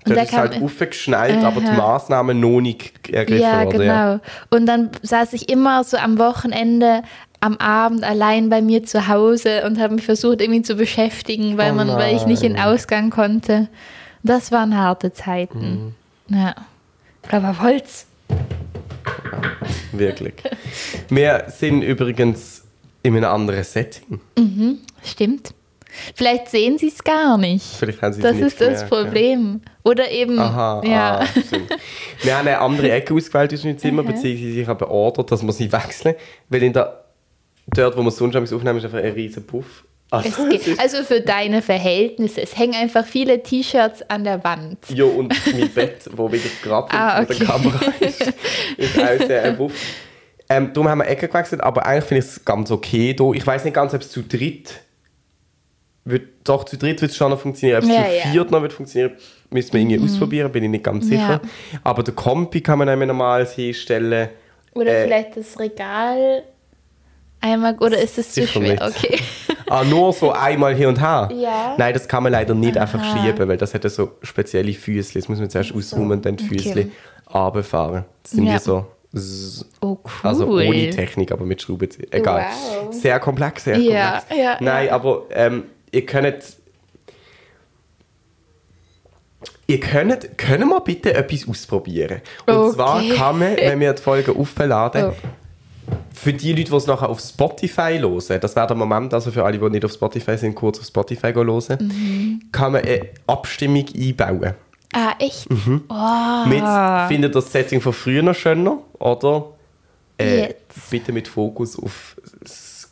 [0.05, 1.67] Und da das ist halt aufgeschnallt, aber die.
[1.67, 3.79] Maßnahmen noch nicht ergriffen ja, worden.
[3.79, 3.93] genau.
[3.93, 4.21] Ja.
[4.49, 7.03] Und dann saß ich immer so am Wochenende
[7.41, 11.71] am Abend allein bei mir zu Hause und habe mich versucht irgendwie zu beschäftigen, weil
[11.71, 12.57] Oh man, weil ich nicht in.
[12.59, 13.69] Ausgang konnte.
[14.23, 15.93] Das waren harte Zeiten.
[16.27, 16.35] Mhm.
[16.37, 16.55] Ja.
[17.31, 18.05] Aber Holz.
[19.91, 20.33] Wirklich.
[21.09, 22.63] Wir sind übrigens
[23.03, 24.19] in einem anderen Setting.
[25.03, 25.53] Stimmt.
[26.13, 27.65] Vielleicht sehen sie es gar nicht.
[27.65, 28.97] Vielleicht haben Sie es Das nicht ist das gemerkt, ja.
[29.03, 29.61] Problem.
[29.83, 31.19] Oder eben, Aha, ja.
[31.21, 31.25] ah.
[32.21, 34.07] Wir haben eine andere Ecke ausgewählt in unserem Zimmer, Mhm.
[34.07, 36.13] beziehungsweise ich habe beordert, dass wir sie wechseln.
[36.49, 37.05] Weil in der,
[37.73, 39.83] dort, wo wir sonst aufnehmen, ist einfach ein riesen Puff.
[40.11, 42.41] Also, Es geht, also für deine Verhältnisse.
[42.41, 44.79] Es hängen einfach viele T-Shirts an der Wand.
[44.89, 47.45] ja, und mein Bett, wo wieder gerade Ah, mit der okay.
[47.45, 48.21] Kamera ist,
[48.77, 49.73] ist auch sehr ein Puff.
[50.49, 53.33] Ähm, darum haben wir Ecke gewechselt, aber eigentlich finde ich es ganz okay hier.
[53.35, 54.79] Ich weiß nicht ganz, ob es zu dritt
[56.05, 57.83] wird, doch zu dritt wird es schon noch funktionieren.
[57.83, 58.25] Ob es Ja, zu ja.
[58.25, 58.31] Mhm.
[58.31, 59.13] viert noch wird funktionieren,
[59.51, 61.39] müssen wir irgendwie ausprobieren, bin ich nicht ganz sicher.
[61.83, 64.29] Aber der Kompi kann man auch normal hinstellen.
[64.73, 66.43] Oder Äh, vielleicht das Regal
[67.41, 67.75] einmal.
[67.79, 68.61] Oder ist es zu schwer?
[68.61, 68.81] nicht.
[68.81, 69.19] Okay.
[69.71, 71.29] Ah, nur so einmal hier und her?
[71.31, 71.75] Ja.
[71.77, 73.21] Nein, das kann man leider nicht einfach Aha.
[73.23, 75.13] schieben, weil das hat ja so spezielle Füße.
[75.13, 76.57] Das muss man zuerst ausräumen und dann die okay.
[76.57, 76.87] Füße
[77.31, 78.05] runterfahren.
[78.23, 78.55] Das sind Ja.
[78.55, 78.85] wie so...
[79.79, 80.11] Oh, cool.
[80.23, 82.11] Also ohne Technik, aber mit Schraubenziehen.
[82.11, 82.47] Egal.
[82.81, 82.91] Wow.
[82.95, 84.41] Sehr komplex, sehr Ja, komplex.
[84.43, 84.93] ja, Nein, ja.
[84.93, 86.41] aber ähm, ihr könnt...
[89.67, 92.21] Ihr könnt, können wir bitte etwas ausprobieren?
[92.47, 92.73] Und Okay.
[92.73, 95.13] zwar kann man, wenn wir die Folge aufladen, Oh.
[96.21, 99.43] Für die Leute, die es nachher auf Spotify hören, das wäre der Moment, also für
[99.45, 102.41] alle, die nicht auf Spotify sind, kurz auf Spotify gehen hören, Mhm.
[102.51, 104.53] kann man eine Abstimmung einbauen.
[104.93, 105.49] Ah, echt?
[105.49, 105.83] Mhm.
[105.89, 106.47] Oh.
[106.47, 106.63] Mit,
[107.07, 108.79] findet ihr das Setting von früher noch schöner?
[108.99, 109.51] Oder
[110.17, 110.89] äh, Jetzt.
[110.89, 112.89] bitte mit Fokus auf das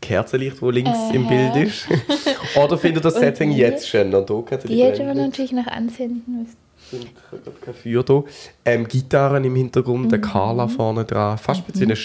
[0.00, 1.86] Kerzenlicht, das links im Bild ist?
[2.56, 3.58] oder findet ihr das Setting die?
[3.58, 4.22] jetzt schöner?
[4.22, 6.56] Da Die hätte man natürlich noch anzünden müssen.
[6.92, 6.98] Ich
[7.32, 8.22] habe gerade kein Feuer da.
[8.64, 10.08] Ähm, Gitarren im Hintergrund, Mhm.
[10.10, 11.38] der Carla vorne dran.
[11.38, 11.96] Fast ein bisschen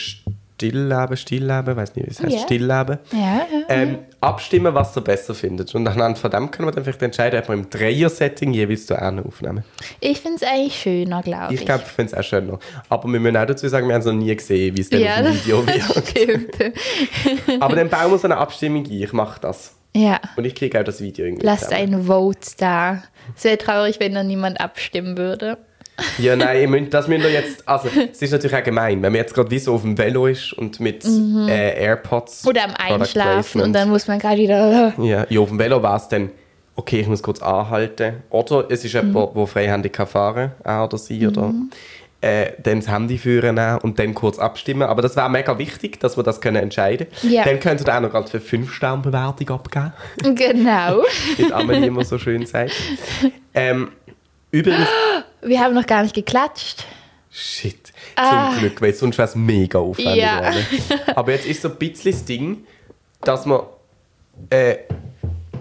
[0.62, 2.40] Stillleben, Stillleben, weiß nicht, wie es heißt, Ja.
[2.40, 3.00] Stillleben.
[3.14, 3.46] Ja.
[3.70, 5.74] Ähm, abstimmen, was ihr besser findet.
[5.74, 8.96] Und anhand von dem können wir dann vielleicht entscheiden, ob wir im Dreier-Setting jeweils zu
[9.02, 9.64] einer aufnehmen.
[10.00, 11.62] Ich finde es eigentlich schöner, glaube ich.
[11.62, 12.60] Ich glaube, ich finde es auch schöner.
[12.90, 15.02] Aber wir müssen auch dazu sagen, wir haben es noch nie gesehen, wie es dann
[15.02, 16.74] ja, das Video wird.
[17.60, 18.92] Aber dann bauen wir so eine Abstimmung ein.
[18.92, 19.74] Ich mache das.
[19.96, 20.20] ja.
[20.38, 21.96] Und ich kriege auch das Video irgendwie Lasst zusammen.
[21.96, 23.04] ein Vote da.
[23.36, 25.58] Es wäre traurig, wenn da niemand abstimmen würde.
[26.18, 27.68] Ja, nein, müsst, das müsst ihr jetzt...
[27.68, 30.28] Also, es ist natürlich auch gemein, wenn man jetzt gerade wie so auf dem Velo
[30.28, 32.44] ist und mit äh, AirPods...
[32.44, 32.50] Mhm.
[32.50, 34.94] Oder am Einschlafen und dann muss man gerade wieder.
[34.98, 36.30] Ja, ja, auf dem Velo war es dann,
[36.76, 38.24] okay, ich muss kurz anhalten.
[38.30, 39.08] Oder es ist Mhm.
[39.14, 41.54] jemand, der freihändig kann fahren kann, er oder sie, oder
[42.22, 44.84] äh, dann das Handy führen und dann kurz abstimmen.
[44.84, 47.34] Aber das wäre mega wichtig, dass wir das können entscheiden können.
[47.34, 47.44] Ja.
[47.44, 49.94] Dann könnt ihr auch noch ganz für 5-Sterne-Bewertung abgeben,
[50.36, 51.04] Genau.
[51.38, 52.74] wie Amelie immer so schön sagt.
[53.54, 53.90] Ähm,
[54.52, 54.88] übrigens,
[55.44, 56.86] Wir haben noch gar nicht geklatscht.
[57.32, 58.56] shit, zum Ah.
[58.60, 60.52] Glück, weil sonst wäre es mega aufwendig Ja.
[61.16, 62.66] Aber jetzt ist so ein bisschen das Ding,
[63.22, 63.70] dass wir
[64.50, 64.78] äh,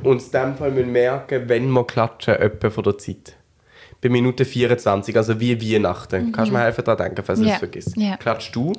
[0.02, 3.36] uns in dem Fall müssen merken wenn wir klatschen, etwa von der Zeit.
[4.02, 6.32] Bei Minute 24, also wie Weihnachten.
[6.32, 7.48] Kannst du mir helfen daran denken, falls du Mhm.
[7.48, 7.54] Ja.
[7.54, 7.96] es vergisst?
[7.96, 8.16] Ja.
[8.16, 8.72] Klatschst du?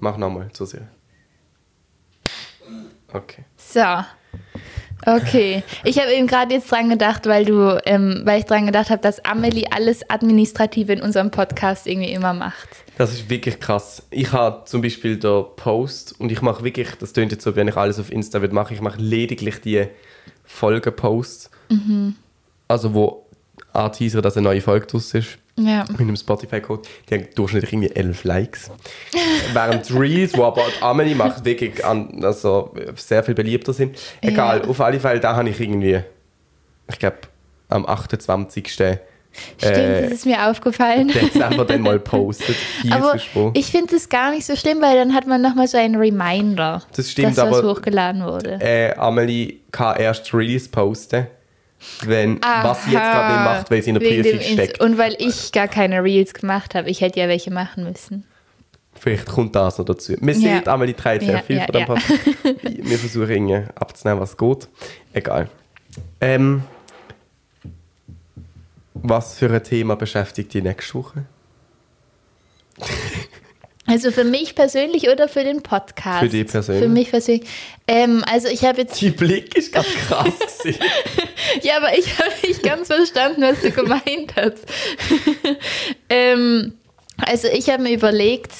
[0.00, 0.88] Mach nochmal, so sehr.
[3.12, 3.44] Okay.
[3.56, 3.80] So.
[5.04, 5.62] Okay.
[5.84, 9.02] Ich habe eben gerade jetzt dran gedacht, weil du, ähm, weil ich dran gedacht habe,
[9.02, 12.68] dass Amelie alles Administrative in unserem Podcast irgendwie immer macht.
[12.98, 14.02] Das ist wirklich krass.
[14.10, 17.68] Ich habe zum Beispiel den Post und ich mache wirklich, das klingt jetzt so, wenn
[17.68, 19.86] ich alles auf Insta würde machen, ich mache lediglich die
[20.44, 21.50] Folgenposts.
[21.68, 22.16] Mhm.
[22.68, 23.21] Also wo
[23.72, 25.38] anteasern, dass eine neue Folge draus ist.
[25.56, 25.84] Ja.
[25.90, 26.82] Mit einem Spotify-Code.
[27.10, 28.70] Die haben durchschnittlich irgendwie 11 Likes.
[29.52, 33.98] Während Reels, wo aber die Amelie macht, wirklich an, also sehr viel beliebter sind.
[34.22, 34.68] Egal, Ja.
[34.68, 36.00] auf alle Fälle, da habe ich irgendwie,
[36.88, 37.18] ich glaube,
[37.68, 38.72] am 28.
[38.72, 39.00] Stimmt,
[39.62, 41.08] äh, das ist mir aufgefallen.
[41.08, 42.56] Dezember dann mal postet.
[42.90, 43.16] Aber
[43.54, 46.82] ich finde es gar nicht so schlimm, weil dann hat man nochmal so einen Reminder,
[46.96, 48.58] Das stimmt, dass was aber- hochgeladen wurde.
[48.60, 51.26] äh, Amelie kann erst Reels posten,
[52.04, 54.80] wenn, was sie jetzt gerade macht, weil sie in der Prüfung steckt.
[54.80, 56.90] Und weil ich gar keine Reels gemacht habe.
[56.90, 58.24] Ich hätte ja welche machen müssen.
[58.94, 60.14] Vielleicht kommt das noch dazu.
[60.20, 60.56] Man Ja.
[60.58, 62.84] sieht, Amelie trägt sehr Ja, viel ja, von dem ja.
[62.88, 64.68] Wir versuchen irgendwie abzunehmen, was geht.
[65.12, 65.48] Egal.
[66.20, 66.62] Ähm,
[68.94, 71.24] Was für ein Thema beschäftigt die nächste Woche?
[73.86, 76.20] Also für mich persönlich oder für den Podcast?
[76.20, 76.82] Für dich persönlich?
[76.84, 77.48] Für mich persönlich.
[77.88, 79.00] Ähm, also ich habe jetzt...
[79.00, 80.32] Die Blick ist ganz krass.
[80.62, 80.80] gewesen.
[81.62, 84.64] Ja, aber ich habe nicht ganz verstanden, was du gemeint hast.
[86.08, 86.74] ähm,
[87.18, 88.52] also ich habe mir überlegt,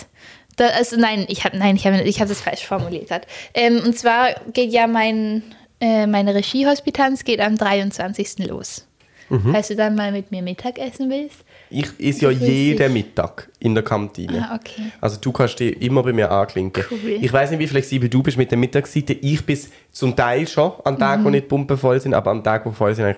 [0.56, 3.08] da, also nein, ich habe nein, ich habe ich hab das falsch formuliert.
[3.54, 5.42] Ähm, und zwar geht ja mein,
[5.80, 8.40] äh, meine Regiehospitanz geht am 23.
[8.40, 8.86] los.
[9.30, 9.52] Mhm.
[9.52, 11.44] Falls du dann mal mit mir Mittagessen willst.
[11.72, 14.48] Ich esse ja jeden Mittag in der Kantine.
[14.50, 14.92] Ah, okay.
[15.00, 16.84] Also du kannst dich immer bei mir anklinken.
[16.90, 17.18] Cool.
[17.20, 19.12] Ich weiß nicht, wie flexibel du bist mit der Mittagsseite.
[19.14, 19.58] Ich bin
[19.90, 23.16] zum Teil schon an Tagen, wo nicht pumpenvoll sind, aber an Tagen, wo voll sind,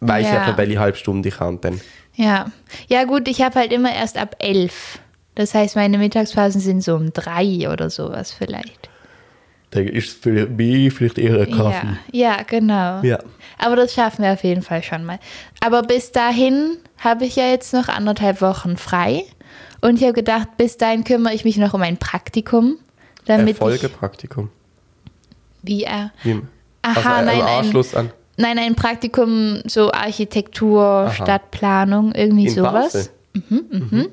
[0.00, 0.34] weiß ich Mhm.
[0.34, 0.40] Ja.
[0.42, 1.80] einfach, welche halbe Stunde ich dann
[2.14, 2.50] Ja.
[2.88, 4.98] Ja, gut, ich habe halt immer erst ab 11.
[5.34, 8.88] Das heißt, meine Mittagspausen sind so um drei oder sowas vielleicht.
[9.76, 11.96] Dann ist es für mich vielleicht eher ein Kaffee.
[12.12, 13.02] Ja, ja, genau.
[13.02, 13.18] Ja.
[13.58, 15.18] Aber das schaffen wir auf jeden Fall schon mal.
[15.60, 19.24] Aber bis dahin habe ich ja jetzt noch anderthalb Wochen frei.
[19.80, 22.78] Und ich habe gedacht, bis dahin kümmere ich mich noch um ein Praktikum.
[23.26, 24.50] Damit Folgepraktikum.
[25.62, 26.12] wie er.
[26.22, 26.40] Wie,
[26.82, 28.10] Aha, also nein, Anschluss an.
[28.36, 31.10] Nein, ein Praktikum, so Architektur, Aha.
[31.10, 32.92] Stadtplanung, irgendwie In sowas.
[32.92, 34.10] Basel.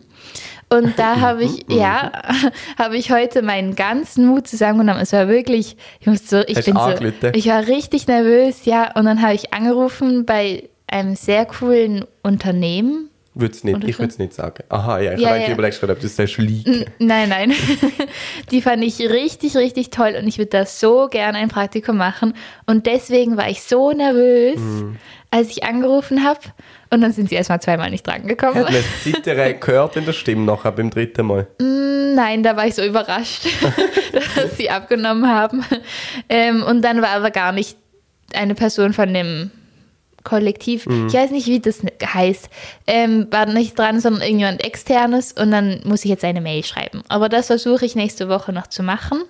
[0.77, 1.75] Und da habe ich, Mhm.
[1.77, 2.11] ja,
[2.77, 5.01] habe ich heute meinen ganzen Mut zusammengenommen.
[5.01, 8.91] Es war wirklich, ich musste so, ich Hast bin so, ich war richtig nervös, ja.
[8.95, 13.09] Und dann habe ich angerufen bei einem sehr coolen Unternehmen.
[13.35, 14.63] Würd's nicht, Oder ich würde es nicht sagen.
[14.69, 15.53] Aha, ja, ich Ja, habe eigentlich ja.
[15.55, 16.85] überlegt, ob du es sagst, liegen.
[16.99, 17.51] Nein, nein.
[18.51, 22.33] Die fand ich richtig, richtig toll und ich würde da so gerne ein Praktikum machen.
[22.67, 24.97] Und deswegen war ich so nervös, Mhm.
[25.31, 26.39] als ich angerufen habe.
[26.93, 28.55] Und dann sind sie erstmal zweimal nicht drangekommen.
[28.55, 31.47] Hat man das Zittern gehört in der Stimme nachher beim dritten Mal?
[31.59, 33.47] Nein, da war ich so überrascht,
[34.35, 35.65] dass sie abgenommen haben.
[36.29, 37.77] Ähm, und dann war aber gar nicht
[38.33, 39.51] eine Person von dem
[40.23, 42.49] Kollektiv, ich weiß nicht, wie das heißt,
[42.87, 47.03] ähm, war nicht dran, sondern irgendjemand externes und dann muss ich jetzt eine Mail schreiben.
[47.09, 49.23] Aber das versuche ich nächste Woche noch zu machen.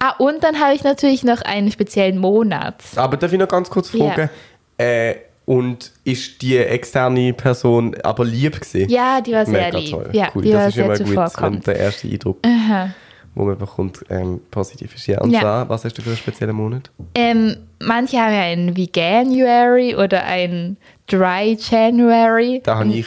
[0.00, 2.82] Ah, und dann habe ich natürlich noch einen speziellen Monat.
[2.96, 4.06] Aber darf ich noch ganz kurz Ja.
[4.12, 4.30] fragen?
[4.76, 5.14] Äh,
[5.46, 8.88] und ist die externe Person aber lieb gewesen?
[8.90, 9.90] Ja, die war sehr Mega lieb.
[9.90, 10.10] toll.
[10.12, 10.42] Ja, cool.
[10.42, 12.90] die das war ist sehr immer gut, wenn der erste Eindruck, Aha.
[13.36, 15.06] den man bekommt, ähm, positiv ist.
[15.06, 15.40] Ja, und Ja.
[15.40, 16.90] zwar, was hast du für einen speziellen Monat?
[17.14, 20.76] Ähm, manche haben ja einen Veganuary oder einen
[21.08, 22.60] Dry January.
[22.64, 23.06] Da habe ich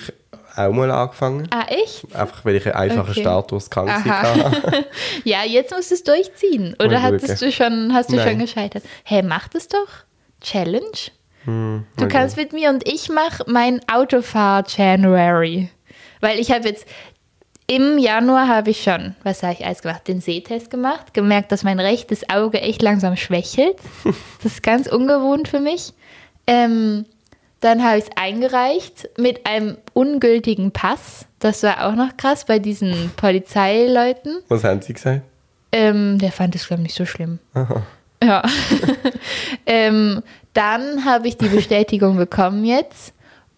[0.55, 1.47] auch mal angefangen.
[1.51, 2.13] Ah, echt?
[2.15, 3.59] Einfach weil ich einen einfachen Okay.
[3.69, 4.33] Krankensein Aha.
[4.51, 4.85] hatte.
[5.23, 6.75] Ja, jetzt musst du es durchziehen.
[6.83, 8.29] Oder hattest du schon, hast du Nein.
[8.29, 8.83] schon gescheitert?
[9.03, 9.87] Hey, mach das doch.
[10.41, 11.11] Challenge.
[11.47, 15.69] Du mal kannst mit mir und ich mach mein Autofahr-January.
[16.19, 16.85] Weil ich habe jetzt
[17.67, 20.07] im Januar habe ich schon, was habe ich alles gemacht?
[20.07, 23.77] Den Sehtest gemacht, gemerkt, dass mein rechtes Auge echt langsam schwächelt.
[24.43, 25.93] Das ist ganz ungewohnt für mich.
[26.47, 27.05] Ähm,
[27.59, 31.25] dann habe ich es eingereicht mit einem ungültigen Pass.
[31.39, 34.39] Das war auch noch krass bei diesen Polizeileuten.
[34.47, 35.21] Was haben sie gesagt?
[35.71, 37.39] Ähm, der fand es, glaube ich, nicht so schlimm.
[38.23, 38.43] Ja.
[39.67, 43.13] ähm, dann habe ich die Bestätigung bekommen jetzt.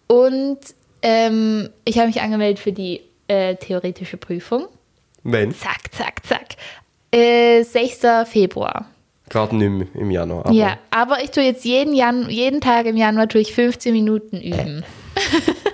[0.06, 0.58] Und
[1.02, 4.66] ähm, ich habe mich angemeldet für die äh, theoretische Prüfung.
[5.22, 5.52] Wenn?
[5.52, 6.56] Zack, zack, zack.
[7.12, 8.28] Äh, 6.
[8.28, 8.86] Februar.
[9.28, 10.46] Gerade nicht mehr im Januar.
[10.46, 13.92] Aber Ja, aber ich tue jetzt jeden, Jan jeden Tag im Januar tue ich 15
[13.92, 14.84] Minuten üben.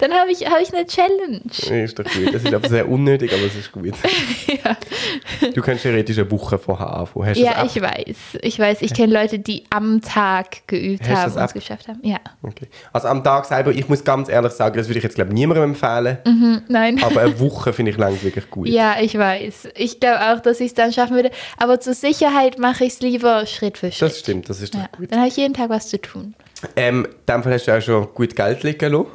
[0.00, 1.40] Dann habe ich, habe ich eine Challenge.
[1.84, 2.34] Ist doch gut.
[2.34, 3.94] Das ist aber sehr unnötig, aber es ist gut.
[5.54, 7.26] Du kannst theoretisch eine Woche vorher anfangen.
[7.26, 8.16] Hast Ja, ich weiß.
[8.42, 12.00] Ich weiß, ich kenne Leute, die am Tag geübt Hast haben und es geschafft haben.
[12.02, 12.18] Ja.
[12.42, 12.68] Okay.
[12.92, 15.34] Also am Tag selber, ich muss ganz ehrlich sagen, das würde ich jetzt glaube ich
[15.34, 17.02] niemandem empfehlen, Hm, Nein.
[17.02, 18.68] aber eine Woche finde ich lang wirklich gut.
[18.68, 19.68] Ja, ich weiß.
[19.76, 21.30] Ich glaube auch, dass ich es dann schaffen würde.
[21.56, 24.10] Aber zur Sicherheit mache ich es lieber Schritt für Schritt.
[24.10, 24.88] Das stimmt, das ist doch Ja.
[24.96, 25.10] gut.
[25.12, 26.34] Dann habe ich jeden Tag was zu tun.
[26.76, 29.06] Ähm, in dem Fall hast du auch schon gut Geld liegen lassen.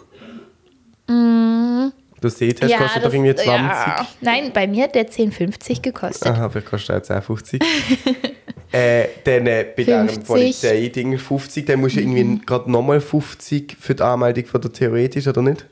[1.08, 3.48] Du siehst, hast kostet doch das- irgendwie 20.
[3.48, 4.08] Ja.
[4.22, 6.28] Nein, bei mir hat der 10,50 gekostet.
[6.28, 7.62] Aha, vielleicht kostet er auch 10,50.
[8.72, 10.26] äh, dann äh, bei diesem 50.
[10.28, 12.16] Polizei-Ding 50, dann musst du Mhm.
[12.18, 15.66] irgendwie gerade nochmal 50 für die Anmeldung von der theoretisch, oder nicht?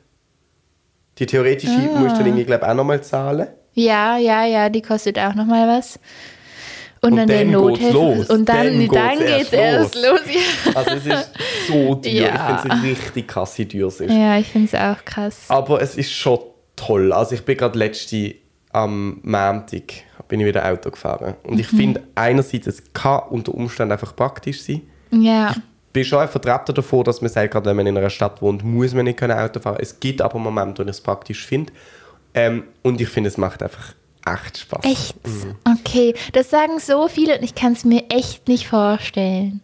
[1.18, 1.98] Die theoretische Ah.
[1.98, 3.48] musst du dann irgendwie, glaube ich, auch nochmal zahlen.
[3.74, 5.98] Ja, ja, ja, die kostet auch nochmal was.
[7.04, 7.92] Und, Und dann, der dann geht's Nothilfe.
[7.92, 8.30] los.
[8.30, 10.20] Und dann, Dann dann, geht's geht's erst erst los.
[10.32, 11.30] Ja, Also es ist
[11.68, 12.12] so teuer.
[12.12, 12.54] Ja.
[12.56, 14.10] Ich finde es richtig krass, wie teuer es ist.
[14.12, 15.44] ja ich finde es auch krass.
[15.48, 16.38] Aber es ist schon
[16.76, 17.12] toll.
[17.12, 18.34] Also ich bin gerade letzte
[18.72, 19.82] am Montag
[20.28, 21.34] bin ich wieder Auto gefahren.
[21.42, 21.60] Und Mhm.
[21.60, 24.80] ich finde einerseits, es kann unter Umständen einfach praktisch sein.
[25.10, 28.08] Ja, Ich bin schon ein Vertreter davon, dass man sagt, gerade wenn man in einer
[28.08, 29.76] Stadt wohnt, muss man nicht können Auto fahren.
[29.78, 31.70] Es gibt aber Momente, wo ich es praktisch finde.
[32.32, 33.92] Ähm, und ich finde, es macht einfach
[34.26, 34.84] echt Spaß.
[34.84, 35.16] echt.
[35.80, 39.60] Okay, das sagen so viele und ich kann es mir echt nicht vorstellen.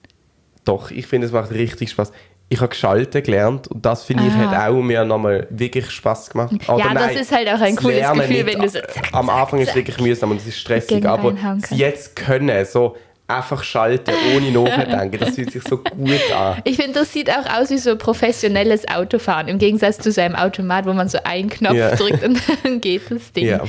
[0.69, 2.13] Doch, ich finde, es macht richtig Spaß.
[2.51, 6.53] ich habe geschalten gelernt und das finde ich hat auch mir nochmal wirklich Spaß gemacht.
[6.69, 8.79] Oder ja, das nein, ist halt auch ein das cooles Lernen Gefühl, wenn du so
[8.81, 9.77] zack, Am zack, Anfang ist es zack.
[9.87, 11.35] wirklich mühsam und es ist stressig, aber
[11.71, 16.63] jetzt können, so einfach schalten, ohne nachdenken, das fühlt sich so gut an.
[16.65, 20.35] Ich finde, das sieht auch aus wie so professionelles Autofahren, im Gegensatz zu so einem
[20.35, 21.95] Automat, wo man so einen Knopf Ja.
[21.95, 23.47] drückt und dann geht das Ding.
[23.47, 23.63] Ja.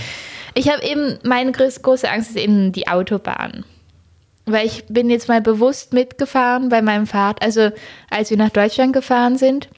[0.53, 3.65] Ich habe eben, meine große Angst ist eben die Autobahn.
[4.51, 7.71] Weil ich bin jetzt mal bewusst mitgefahren bei meinem Vater, also
[8.09, 9.69] als wir nach Deutschland gefahren sind.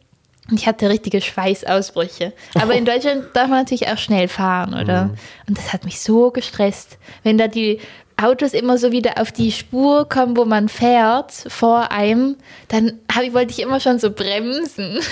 [0.49, 2.33] Und ich hatte richtige Schweißausbrüche.
[2.55, 5.11] Aber in Deutschland darf man natürlich auch schnell fahren, oder?
[5.47, 6.97] Und das hat mich so gestresst.
[7.23, 7.79] Wenn da die
[8.23, 12.35] Autos immer so wieder auf die Spur kommen, wo man fährt, vor einem,
[12.67, 14.99] dann ich- wollte ich immer schon so bremsen.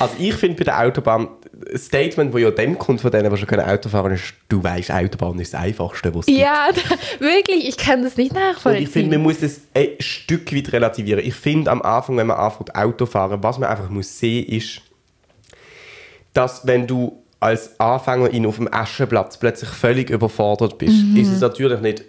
[0.00, 1.28] Also ich finde bei der Autobahn,
[1.72, 4.60] ein Statement, das ja dann kommt von denen, die schon können Auto fahren ist, du
[4.60, 6.80] weißt, Autobahn ist das Einfachste, was es ja, da,
[7.24, 8.82] wirklich, ich kann das nicht Und nachvollziehen.
[8.82, 11.24] ich finde, man muss das ein Stück weit relativieren.
[11.24, 14.80] Ich finde am Anfang, wenn man anfängt Auto fahren, was man einfach muss sehen, ist,
[16.32, 21.16] dass wenn du als Anfängerin auf dem Aschenplatz plötzlich völlig überfordert bist, Mhm.
[21.18, 22.04] ist es natürlich nicht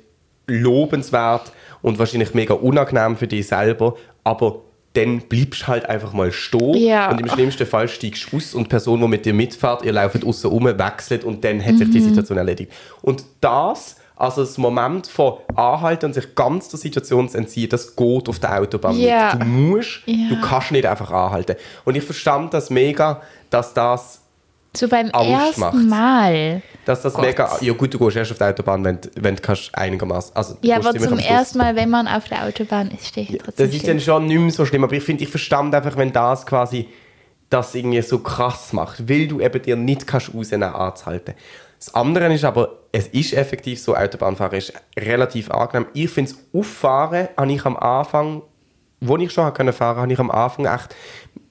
[0.48, 4.62] lobenswert und wahrscheinlich mega unangenehm für dich selber, aber
[4.94, 7.12] dann bleibst du halt einfach mal stehen Ja.
[7.12, 9.92] und im schlimmsten Fall steigst du aus und die Person, die mit dir mitfährt, ihr
[9.92, 11.92] lauft außen rum, wechselt und dann hat sich Mhm.
[11.92, 12.72] die Situation erledigt.
[13.02, 17.94] Und das, also das Moment von Anhalten und sich ganz der Situation zu entziehen, das
[17.94, 19.34] geht auf der Autobahn Ja.
[19.36, 19.42] nicht.
[19.42, 20.30] Du musst, Ja.
[20.30, 21.58] du kannst nicht einfach anhalten.
[21.84, 24.22] Und ich verstand das mega, dass das
[24.76, 25.74] So beim Angst ersten macht.
[25.76, 26.62] Mal.
[26.86, 27.26] dass das Gott.
[27.26, 27.58] mega.
[27.62, 30.36] Ja, gut, du gehst erst auf die Autobahn, wenn, du- wenn du kannst einigermaßen.
[30.36, 33.66] Also, Ja, aber zum ersten Mal, wenn man auf der Autobahn ist, stehe ich trotzdem
[33.66, 36.12] Das ist dann schon nicht mehr so schlimm, aber ich finde, ich verstand einfach, wenn
[36.14, 36.88] das quasi
[37.50, 41.36] das irgendwie so krass macht, weil du eben dir nicht kannst rausnehmen, anzuhalten.
[41.80, 45.88] Das andere ist aber, es ist effektiv so, Autobahnfahren ist relativ angenehm.
[45.94, 48.42] Ich finde es Auffahren, habe ich am Anfang,
[49.02, 50.96] wo ich schon fahren habe ich am Anfang echt,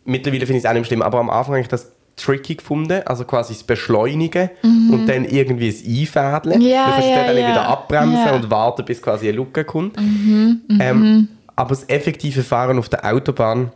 [0.04, 3.02] mittlerweile finde ich es auch nicht schlimm, aber am Anfang habe ich das tricky gefunden,
[3.06, 6.60] also quasi das Beschleunigen und dann irgendwie das Einfädeln.
[6.60, 6.66] Mhm.
[6.66, 7.48] Ja, du kannst ja, dann ja.
[7.50, 8.34] wieder abbremsen Ja.
[8.34, 10.00] und warten, bis quasi eine Lücke kommt.
[10.00, 13.72] Mhm, Ähm, aber das effektive Fahren auf der Autobahn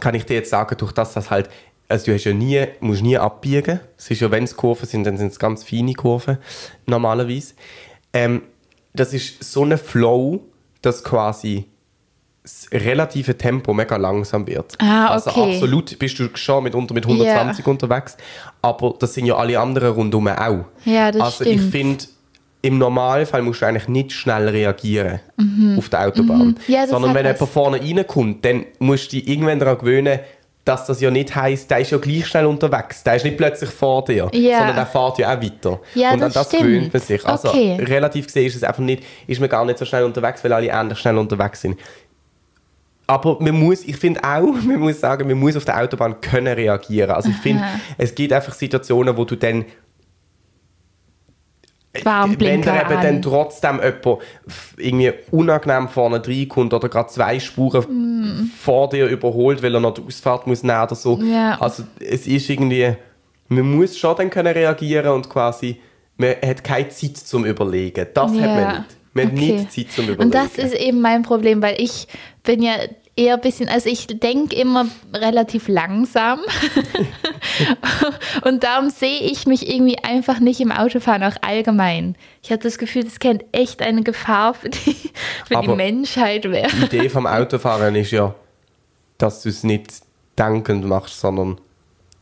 [0.00, 1.48] kann ich dir jetzt sagen, durch das, dass halt,
[1.88, 3.80] also du hast ja nie, musst nie abbiegen.
[3.96, 6.38] Es ist ja, wenn es Kurven sind, dann sind es ganz feine Kurven,
[6.86, 7.54] normalerweise.
[8.12, 8.42] Ähm,
[8.94, 10.40] das ist so ein Flow,
[10.82, 11.66] dass quasi
[12.44, 14.74] das relative Tempo mega langsam wird.
[14.78, 15.54] Ah, Also okay.
[15.54, 18.16] absolut bist du schon mit, unter, mit 120 unterwegs,
[18.60, 20.66] aber das sind ja alle anderen rundum auch.
[20.84, 21.72] Ja, das also ich stimmt.
[21.72, 22.04] finde,
[22.60, 25.20] im Normalfall musst du eigentlich nicht schnell reagieren
[25.78, 26.48] auf der Autobahn.
[26.48, 26.56] Mhm.
[26.68, 27.32] Ja, Sondern wenn was.
[27.40, 30.20] jemand vorne reinkommt, dann musst du dich irgendwann daran gewöhnen,
[30.66, 33.02] dass das ja nicht heisst, der ist ja gleich schnell unterwegs.
[33.04, 34.58] Der ist nicht plötzlich vor dir, Ja.
[34.60, 35.78] sondern der fährt ja auch weiter.
[35.94, 37.20] Ja, Und an das das gewöhnt man stimmt.
[37.20, 37.26] sich.
[37.26, 37.76] Also Okay.
[37.84, 40.68] relativ gesehen ist es einfach nicht, ist man gar nicht so schnell unterwegs, weil alle
[40.68, 41.78] ähnlich schnell unterwegs sind.
[43.06, 46.54] Aber man muss, ich finde auch, man muss sagen, man muss auf der Autobahn können
[46.54, 47.10] reagieren.
[47.10, 47.62] Also ich finde,
[47.98, 49.64] es gibt einfach Situationen, wo du dann
[51.94, 53.22] wenn Warnblinker da eben dann an.
[53.22, 54.22] trotzdem jemand
[54.76, 60.02] irgendwie unangenehm vorne reinkommt oder gerade zwei Spuren vor dir überholt, weil er noch die
[60.04, 61.16] Ausfahrt muss nehmen oder so.
[61.16, 61.32] Mm.
[61.32, 61.60] Ja.
[61.60, 62.96] Also es ist irgendwie,
[63.48, 65.80] man muss schon dann können reagieren und quasi,
[66.16, 68.06] man hat keine Zeit zum Überlegen.
[68.12, 68.96] Das hat man nicht.
[69.14, 70.22] Man hat nicht Zeit zum Überlegen.
[70.24, 72.06] Und das ist eben mein Problem, weil ich
[72.42, 72.74] bin ja
[73.16, 76.40] eher ein bisschen, also ich denke immer relativ langsam.
[78.44, 82.16] und darum sehe ich mich irgendwie einfach nicht im Autofahren, auch allgemein.
[82.42, 84.96] Ich habe das Gefühl, das könnte echt eine Gefahr für die,
[85.46, 86.88] für die Menschheit werden.
[86.90, 88.34] Die Idee vom Autofahren ist ja,
[89.18, 89.92] dass du es nicht
[90.36, 91.60] denkend machst, sondern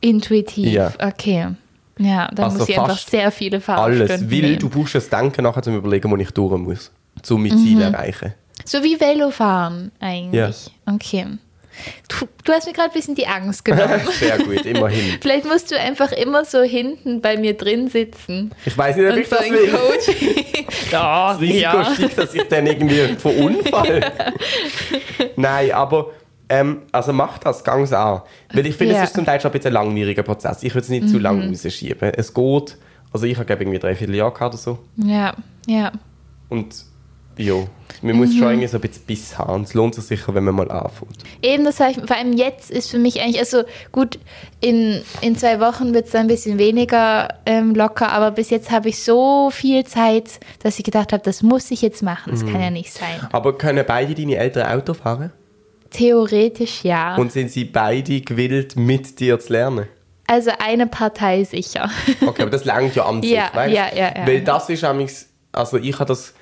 [0.00, 0.92] Intuitiv, Ja.
[1.00, 1.55] okay.
[2.03, 4.23] Ja, dann Also muss ich einfach sehr viele Fahrstunden alles.
[4.31, 4.59] Weil nehmen.
[4.59, 6.91] du brauchst das Denken nachher zum Überlegen, wo ich durch muss,
[7.31, 7.83] um mein Ziel Mhm.
[7.95, 8.35] erreichen.
[8.65, 10.71] So wie Velofahren eigentlich.
[10.87, 11.27] Okay.
[12.09, 14.01] Du, du hast mir gerade ein bisschen die Angst genommen.
[14.21, 15.19] Sehr gut, immerhin.
[15.23, 18.51] Vielleicht musst du einfach immer so hinten bei mir drin sitzen.
[18.67, 19.71] Ich weiß nicht, ob ich so das will.
[19.71, 20.45] Coaching.
[20.93, 24.12] ja, Das Risiko steigt, dass ich dann irgendwie verunfall.
[25.37, 26.11] Nein, aber
[26.61, 28.23] ähm, also mach das, gang es an.
[28.53, 28.95] Weil ich finde.
[28.95, 29.01] Mhm.
[29.01, 30.62] es ist zum Teil schon ein bisschen ein langwieriger Prozess.
[30.62, 32.12] Ich würde es nicht zu lange rausschieben.
[32.16, 32.76] Es geht,
[33.12, 34.79] also ich habe irgendwie drei Vierteljahr gehabt oder so.
[34.97, 35.35] Ja,
[35.66, 35.93] ja.
[36.49, 36.74] Und
[37.39, 37.55] ja,
[38.03, 38.18] man Mhm.
[38.18, 39.62] muss schon irgendwie so ein bisschen Biss haben.
[39.62, 41.24] Es lohnt sich sicher, wenn man mal anfängt.
[41.41, 44.18] Eben, das heißt, vor allem jetzt ist für mich eigentlich, also gut,
[44.61, 48.91] in, in zwei Wochen wird es ein bisschen weniger ähm, locker, aber bis jetzt habe
[48.91, 52.33] ich so viel Zeit, dass ich gedacht habe, das muss ich jetzt machen.
[52.33, 52.53] Das Mhm.
[52.53, 53.26] kann ja nicht sein.
[53.33, 55.33] Aber können beide deine Eltern Auto fahren?
[55.93, 57.16] Theoretisch ja.
[57.16, 59.86] Und sind sie beide gewillt, mit dir zu lernen?
[60.26, 61.90] also eine Partei sicher.
[62.26, 63.74] Okay, aber das langt ja an sich, Ja, weißt?
[63.74, 64.26] ja, ja, ja.
[64.26, 66.32] Weil das ist amigs, also ich habe das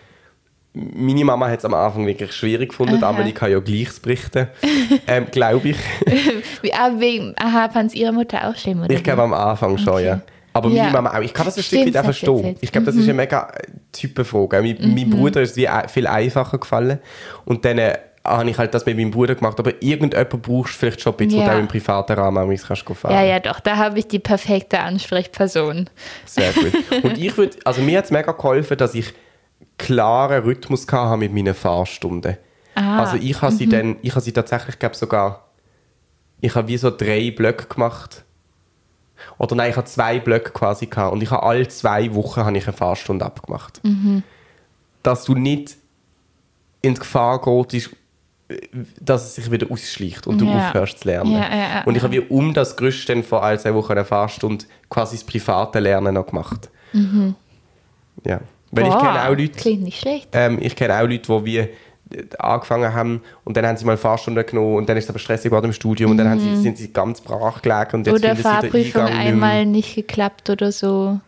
[0.72, 3.02] meine Mama hat es am Anfang wirklich schwierig gefunden.
[3.02, 3.10] Aha.
[3.10, 4.46] Amelie kann ja gleiches berichten,
[5.08, 5.76] ähm, glaube ich.
[6.72, 8.94] Ah, wegen, aha, fand es ihre Mutter auch schlimm, oder?
[8.94, 10.04] Ich glaube am Anfang schon, Okay.
[10.06, 10.20] ja.
[10.52, 10.82] Aber Ja.
[10.84, 11.22] meine Mama auch.
[11.22, 12.56] Ich kann das ein Stück Stimmt, weit auch hast du verstehen.
[12.60, 13.52] Ich glaube, das ist eine mega
[13.92, 14.62] Typenfrage.
[14.62, 16.98] Mein, mein Bruder ist wie viel einfacher gefallen.
[17.44, 19.58] Und dann äh, habe ich halt das mit meinem Bruder gemacht.
[19.58, 21.48] Aber irgendjemand brauchst du vielleicht schon ein bisschen, wo Ja.
[21.50, 23.12] du auch im privaten Rahmen auch kannst fahren.
[23.14, 25.88] Ja, ja, doch, da habe ich die perfekte Ansprechperson.
[26.26, 26.72] Sehr gut.
[27.04, 29.12] Und ich würde, also mir hat es mega geholfen, dass ich
[29.78, 32.36] klaren Rhythmus hatte mit meinen Fahrstunden.
[32.74, 35.48] Ah, Also ich habe sie dann, ich habe sie tatsächlich, glaube sogar,
[36.40, 38.24] ich habe wie so drei Blöcke gemacht.
[39.38, 42.56] Oder nein, ich habe zwei Blöcke quasi gehabt und ich habe alle zwei Wochen habe
[42.56, 43.80] ich eine Fahrstunde abgemacht.
[45.02, 45.76] Dass du nicht
[46.82, 47.90] in Gefahr gehst,
[49.00, 50.68] dass es sich wieder ausschleicht und du Ja.
[50.68, 51.32] aufhörst zu lernen.
[51.32, 54.04] Ja, ja, und ich habe wie um das Gerüst dann vor all zwei Wochen eine
[54.04, 56.68] Fahrstunde quasi das private Lernen noch gemacht.
[58.24, 58.40] Ja.
[58.72, 60.28] Weil ich Boah, kenne auch Leute, Klingt nicht schlecht.
[60.32, 61.68] ähm, ich kenne auch Leute, die wie äh,
[62.38, 65.50] angefangen haben und dann haben sie mal Fahrstunden genommen und dann ist es aber stressig
[65.50, 68.30] geworden im Studium und dann sie, sind sie ganz brach gelegen und jetzt Mhm.
[68.30, 71.18] Oder finden sie den Fahrprüfung Eingang nicht einmal nicht geklappt oder so.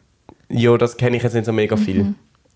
[0.48, 2.14] Ja, das kenne ich jetzt nicht so mega viel.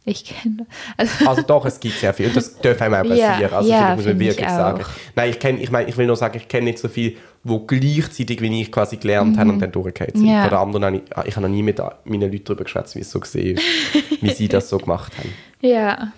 [0.08, 0.66] Ich kenne.
[0.96, 3.52] Also, Also doch, es gibt sehr viel und das darf einem auch Ja, passieren.
[3.54, 4.84] also ja, das muss man wirklich sagen.
[5.16, 7.58] Nein, ich kenne, ich meine, ich will nur sagen, ich kenne nicht so viel, wo
[7.60, 10.22] gleichzeitig wie ich quasi gelernt haben und dann durchgefallen sind.
[10.24, 10.30] Mhm.
[10.30, 10.48] Ja.
[10.48, 13.10] Den anderen habe ich, ich habe noch nie mit meinen Leuten darüber geschwätzt, wie es
[13.10, 13.58] so gesehen
[14.20, 15.32] wie sie das so gemacht haben.
[15.60, 16.12] ja.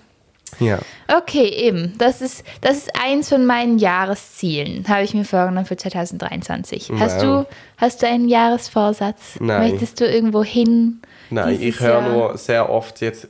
[0.60, 0.78] Ja.
[1.14, 1.92] Okay, eben.
[1.98, 6.90] Das ist, das ist eins von meinen Jahreszielen, habe ich mir vorgenommen für 2023.
[6.98, 7.44] Hast, Wow.
[7.44, 9.36] du, hast du einen Jahresvorsatz?
[9.40, 9.70] Nein.
[9.72, 11.02] Möchtest du irgendwo hin?
[11.28, 13.28] Nein, ich höre nur sehr oft jetzt.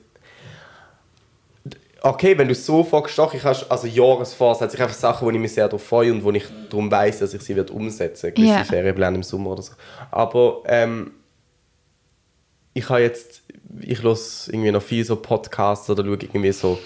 [2.01, 5.31] Okay, wenn du es so fragst, doch, ich habe also Jahresvorsätze, ich habe Sachen, wo
[5.31, 8.33] ich mich sehr darauf freue und wo ich darum weiß, dass ich sie wird umsetzen
[8.33, 8.65] gewisse Ja.
[8.65, 9.73] Ferienpläne im Sommer oder so.
[10.13, 11.11] Aber ähm,
[12.73, 13.43] ich habe jetzt,
[13.81, 16.79] ich höre irgendwie noch viel so Podcasts oder schaue irgendwie so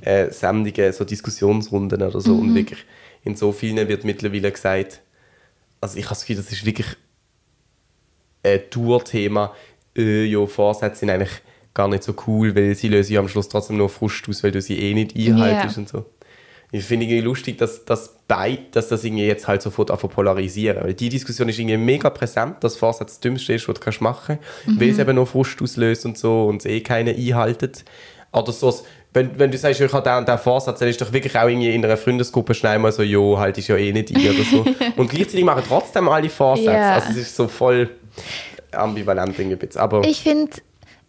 [0.00, 2.84] äh, Sendungen, so Diskussionsrunden oder so und wirklich
[3.22, 5.00] in so vielen wird mittlerweile gesagt,
[5.80, 6.86] also ich habe das Gefühl, das ist wirklich
[8.42, 9.54] ein Tourthema,
[9.96, 11.42] äh, ja, Vorsätze sind eigentlich
[11.76, 14.50] gar nicht so cool, weil sie lösen ja am Schluss trotzdem nur Frust aus, weil
[14.50, 15.80] du sie eh nicht einhaltest Ja.
[15.82, 16.04] und so.
[16.72, 20.82] Ich finde irgendwie lustig, dass, dass, beid, dass das irgendwie jetzt halt sofort zu polarisieren.
[20.82, 24.00] Weil die Diskussion ist irgendwie mega präsent, dass Vorsatz das Dümmste ist, was du kannst
[24.00, 27.84] machen kannst, weil es eben nur Frust auslöst und so und es eh keiner einhaltet.
[28.32, 28.74] Oder so,
[29.12, 31.46] wenn, wenn du sagst, ich habe den und den Vorsatz, dann ist doch wirklich auch
[31.48, 34.44] irgendwie in einer Freundesgruppe schnell mal so, jo, halt ich ja eh nicht ein oder
[34.44, 34.64] so.
[35.00, 36.70] und gleichzeitig machen trotzdem alle Vorsätze.
[36.72, 36.94] Ja.
[36.96, 37.90] Also es ist so voll
[38.72, 39.78] ambivalent irgendwie.
[39.78, 40.50] Aber Ich finde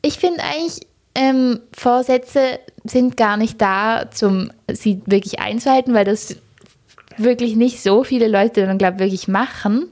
[0.02, 0.82] ich find eigentlich,
[1.16, 6.36] ähm, Vorsätze sind gar nicht da, um sie wirklich einzuhalten, weil das
[7.18, 9.89] wirklich nicht so viele Leute dann, glaube ich, wirklich machen.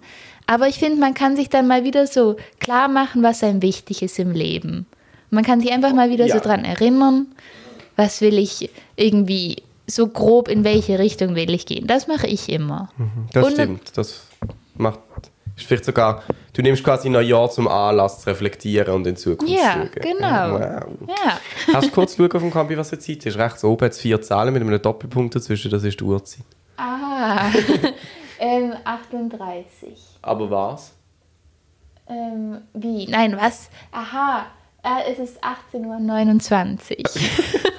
[0.47, 4.03] Aber ich finde, man kann sich dann mal wieder so klar machen, was einem wichtig
[4.03, 4.85] ist im Leben.
[5.31, 6.35] Man kann sich einfach mal wieder Ja.
[6.35, 7.25] so dran erinnern,
[7.95, 11.87] was will ich irgendwie so grob in welche Richtung will ich gehen.
[11.87, 12.89] Das mache ich immer.
[13.33, 13.97] Das Und- stimmt.
[13.97, 14.27] Das
[14.75, 14.99] macht
[15.63, 19.59] vielleicht sogar, du nimmst quasi ein Jahr zum Anlass zu reflektieren und in Zukunft zu
[19.59, 19.89] Ja, schauen.
[20.01, 20.53] genau.
[20.53, 21.09] Wow.
[21.09, 21.39] Ja.
[21.73, 23.37] Hast du kurz geschaut auf dem Kampi, was für Zeit ist?
[23.37, 26.45] Rechts oben hat es vier Zahlen mit einem Doppelpunkt dazwischen, das ist die Uhrzeit.
[26.77, 27.45] Ah,
[28.39, 29.97] ähm, 38.
[30.21, 30.93] Aber was?
[32.07, 33.07] Ähm, wie?
[33.07, 33.69] Nein, was?
[33.91, 34.45] Aha,
[34.85, 37.05] äh, es ist 18.29 Uhr.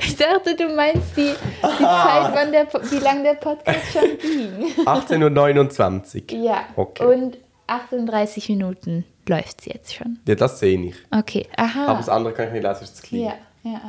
[0.00, 4.72] ich dachte, du meinst die, die Zeit, wann der, wie lange der Podcast schon ging.
[4.86, 6.38] 18.29 Uhr.
[6.44, 7.04] ja, Okay.
[7.04, 10.18] und 38 Minuten läuft es jetzt schon.
[10.26, 10.94] Ja, das sehe ich.
[11.10, 11.86] Okay, aha.
[11.86, 13.20] Aber das andere kann ich nicht lesen, ist zu klein.
[13.22, 13.34] ja,
[13.64, 13.80] ja,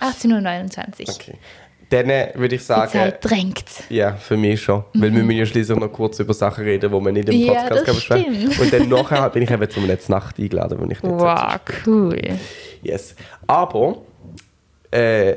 [0.00, 0.08] ja.
[0.08, 1.14] 18.29 Uhr.
[1.14, 1.38] Okay.
[1.90, 3.64] Dann äh, würde ich Die sagen, Zeit drängt.
[3.88, 4.84] ja, für mich schon.
[4.94, 7.64] Weil wir müssen ja schließlich noch kurz über Sachen reden, die wir nicht im Ja,
[7.64, 8.58] Podcast können stimmt.
[8.60, 12.16] Und dann nachher bin ich eben zum letzten Nacht eingeladen, wenn ich nicht Wow, cool.
[12.82, 13.16] Yes.
[13.46, 13.98] Aber
[14.92, 15.34] äh,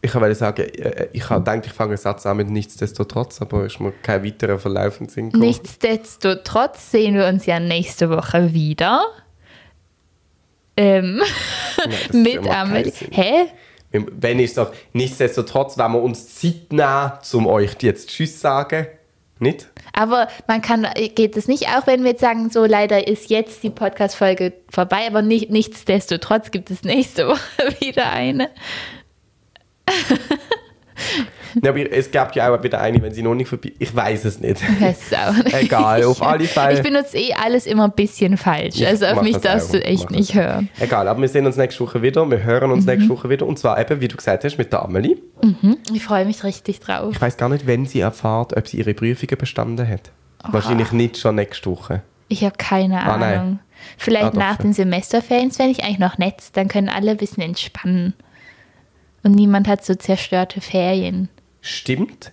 [0.00, 3.64] ich wollte sagen, äh, ich habe gedacht, ich fange einen Satz an mit nichtsdestotrotz, aber
[3.64, 5.46] ist mir kein weiterer Verlauf in Sinn gekommen.
[5.48, 9.04] Nichtsdestotrotz sehen wir uns ja nächste Woche wieder.
[10.76, 11.20] Ähm,
[12.12, 12.92] Nein, mit Amelie.
[13.10, 13.46] Hä?
[13.90, 18.86] Wenn ich sage, nichtsdestotrotz, wenn wir uns Zeit nehmen, euch jetzt Tschüss sagen,
[19.40, 19.68] nicht?
[19.92, 23.62] Aber man kann, geht es nicht auch, wenn wir jetzt sagen, so leider ist jetzt
[23.62, 28.50] die Podcast-Folge vorbei, aber nicht, nichtsdestotrotz gibt es nächste Woche wieder eine.
[31.62, 34.26] Ja, aber es gab ja auch wieder eine, wenn sie noch nicht vorbei Ich weiß
[34.26, 34.60] es nicht.
[34.62, 35.54] Ich weiß es auch nicht.
[35.54, 36.74] Egal, auf alle Fälle.
[36.74, 38.76] Ich benutze eh alles immer ein bisschen falsch.
[38.76, 40.68] Ich also auf mich darfst du echt nicht hören.
[40.78, 42.30] Egal, aber wir sehen uns nächste Woche wieder.
[42.30, 42.72] Wir hören Mhm.
[42.76, 43.46] uns nächste Woche wieder.
[43.46, 45.16] Und zwar eben, wie du gesagt hast, mit der Amelie.
[45.94, 47.12] Ich freue mich richtig drauf.
[47.14, 50.10] Ich weiß gar nicht, wenn sie erfahrt, ob sie ihre Prüfungen bestanden hat.
[50.44, 52.02] Wahrscheinlich nicht schon nächste Woche.
[52.28, 53.14] Ich habe keine Ah.
[53.14, 53.58] Ahnung.
[53.96, 56.36] Vielleicht Ah, nach den Semesterferien fände ich eigentlich noch nett.
[56.52, 58.12] Dann können alle ein bisschen entspannen.
[59.28, 61.28] Und niemand hat so zerstörte Ferien.
[61.60, 62.32] Stimmt.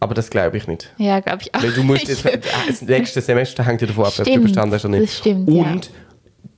[0.00, 0.92] Aber das glaube ich nicht.
[0.98, 1.62] Ja, glaube ich auch.
[1.62, 4.74] Weil du musst jetzt, äh, das nächste Semester hängt ja davon ab, ob du bestanden
[4.74, 5.04] hast oder nicht.
[5.12, 5.62] das stimmt, ja.
[5.62, 5.90] und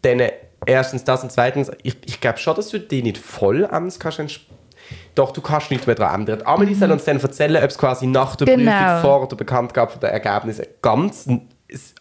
[0.01, 0.33] dann äh,
[0.65, 4.41] erstens das und zweitens, ich, ich glaube schon, dass du dich nicht voll ans kannst
[5.15, 6.41] Doch, du kannst nichts mehr daran ändern.
[6.47, 8.61] Amelie soll uns dann erzählen, ob es quasi nach der Mhm.
[8.61, 8.73] Genau.
[8.73, 11.29] Prüfung vor der Bekanntgabe der Ergebnisse ganz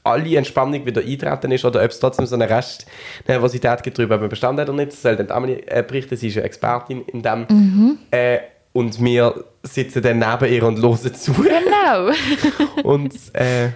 [0.04, 4.62] alle Entspannung wieder eintreten ist oder ob es trotzdem so eine Restnervosität gibt man bestanden
[4.62, 4.92] hat oder nicht.
[4.94, 7.46] Das soll dann Amelie äh, berichten, sie ist ja Expertin in dem.
[7.50, 7.98] Mhm.
[8.12, 8.40] Äh,
[8.74, 12.12] und wir sitzen dann neben ihr und hören zu Genau.
[12.84, 13.70] und äh,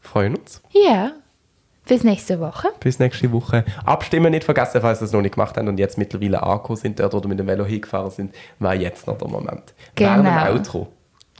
[0.00, 0.60] freuen uns.
[0.70, 1.12] ja.
[1.84, 2.68] Bis nächste Woche.
[2.78, 3.64] Bis nächste Woche.
[3.84, 7.00] Abstimmen nicht vergessen, falls ihr es noch nicht gemacht habt und jetzt mittlerweile angekommen sind
[7.00, 9.74] dort oder mit dem Velo hingefahren sind, war jetzt noch der Moment.
[9.96, 10.22] Genau.
[10.22, 10.92] Während dem Outro.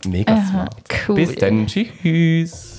[0.05, 0.75] Mega Aha, smart.
[1.09, 1.15] cool.
[1.15, 1.69] Bis dann.
[1.69, 2.72] Tschüss.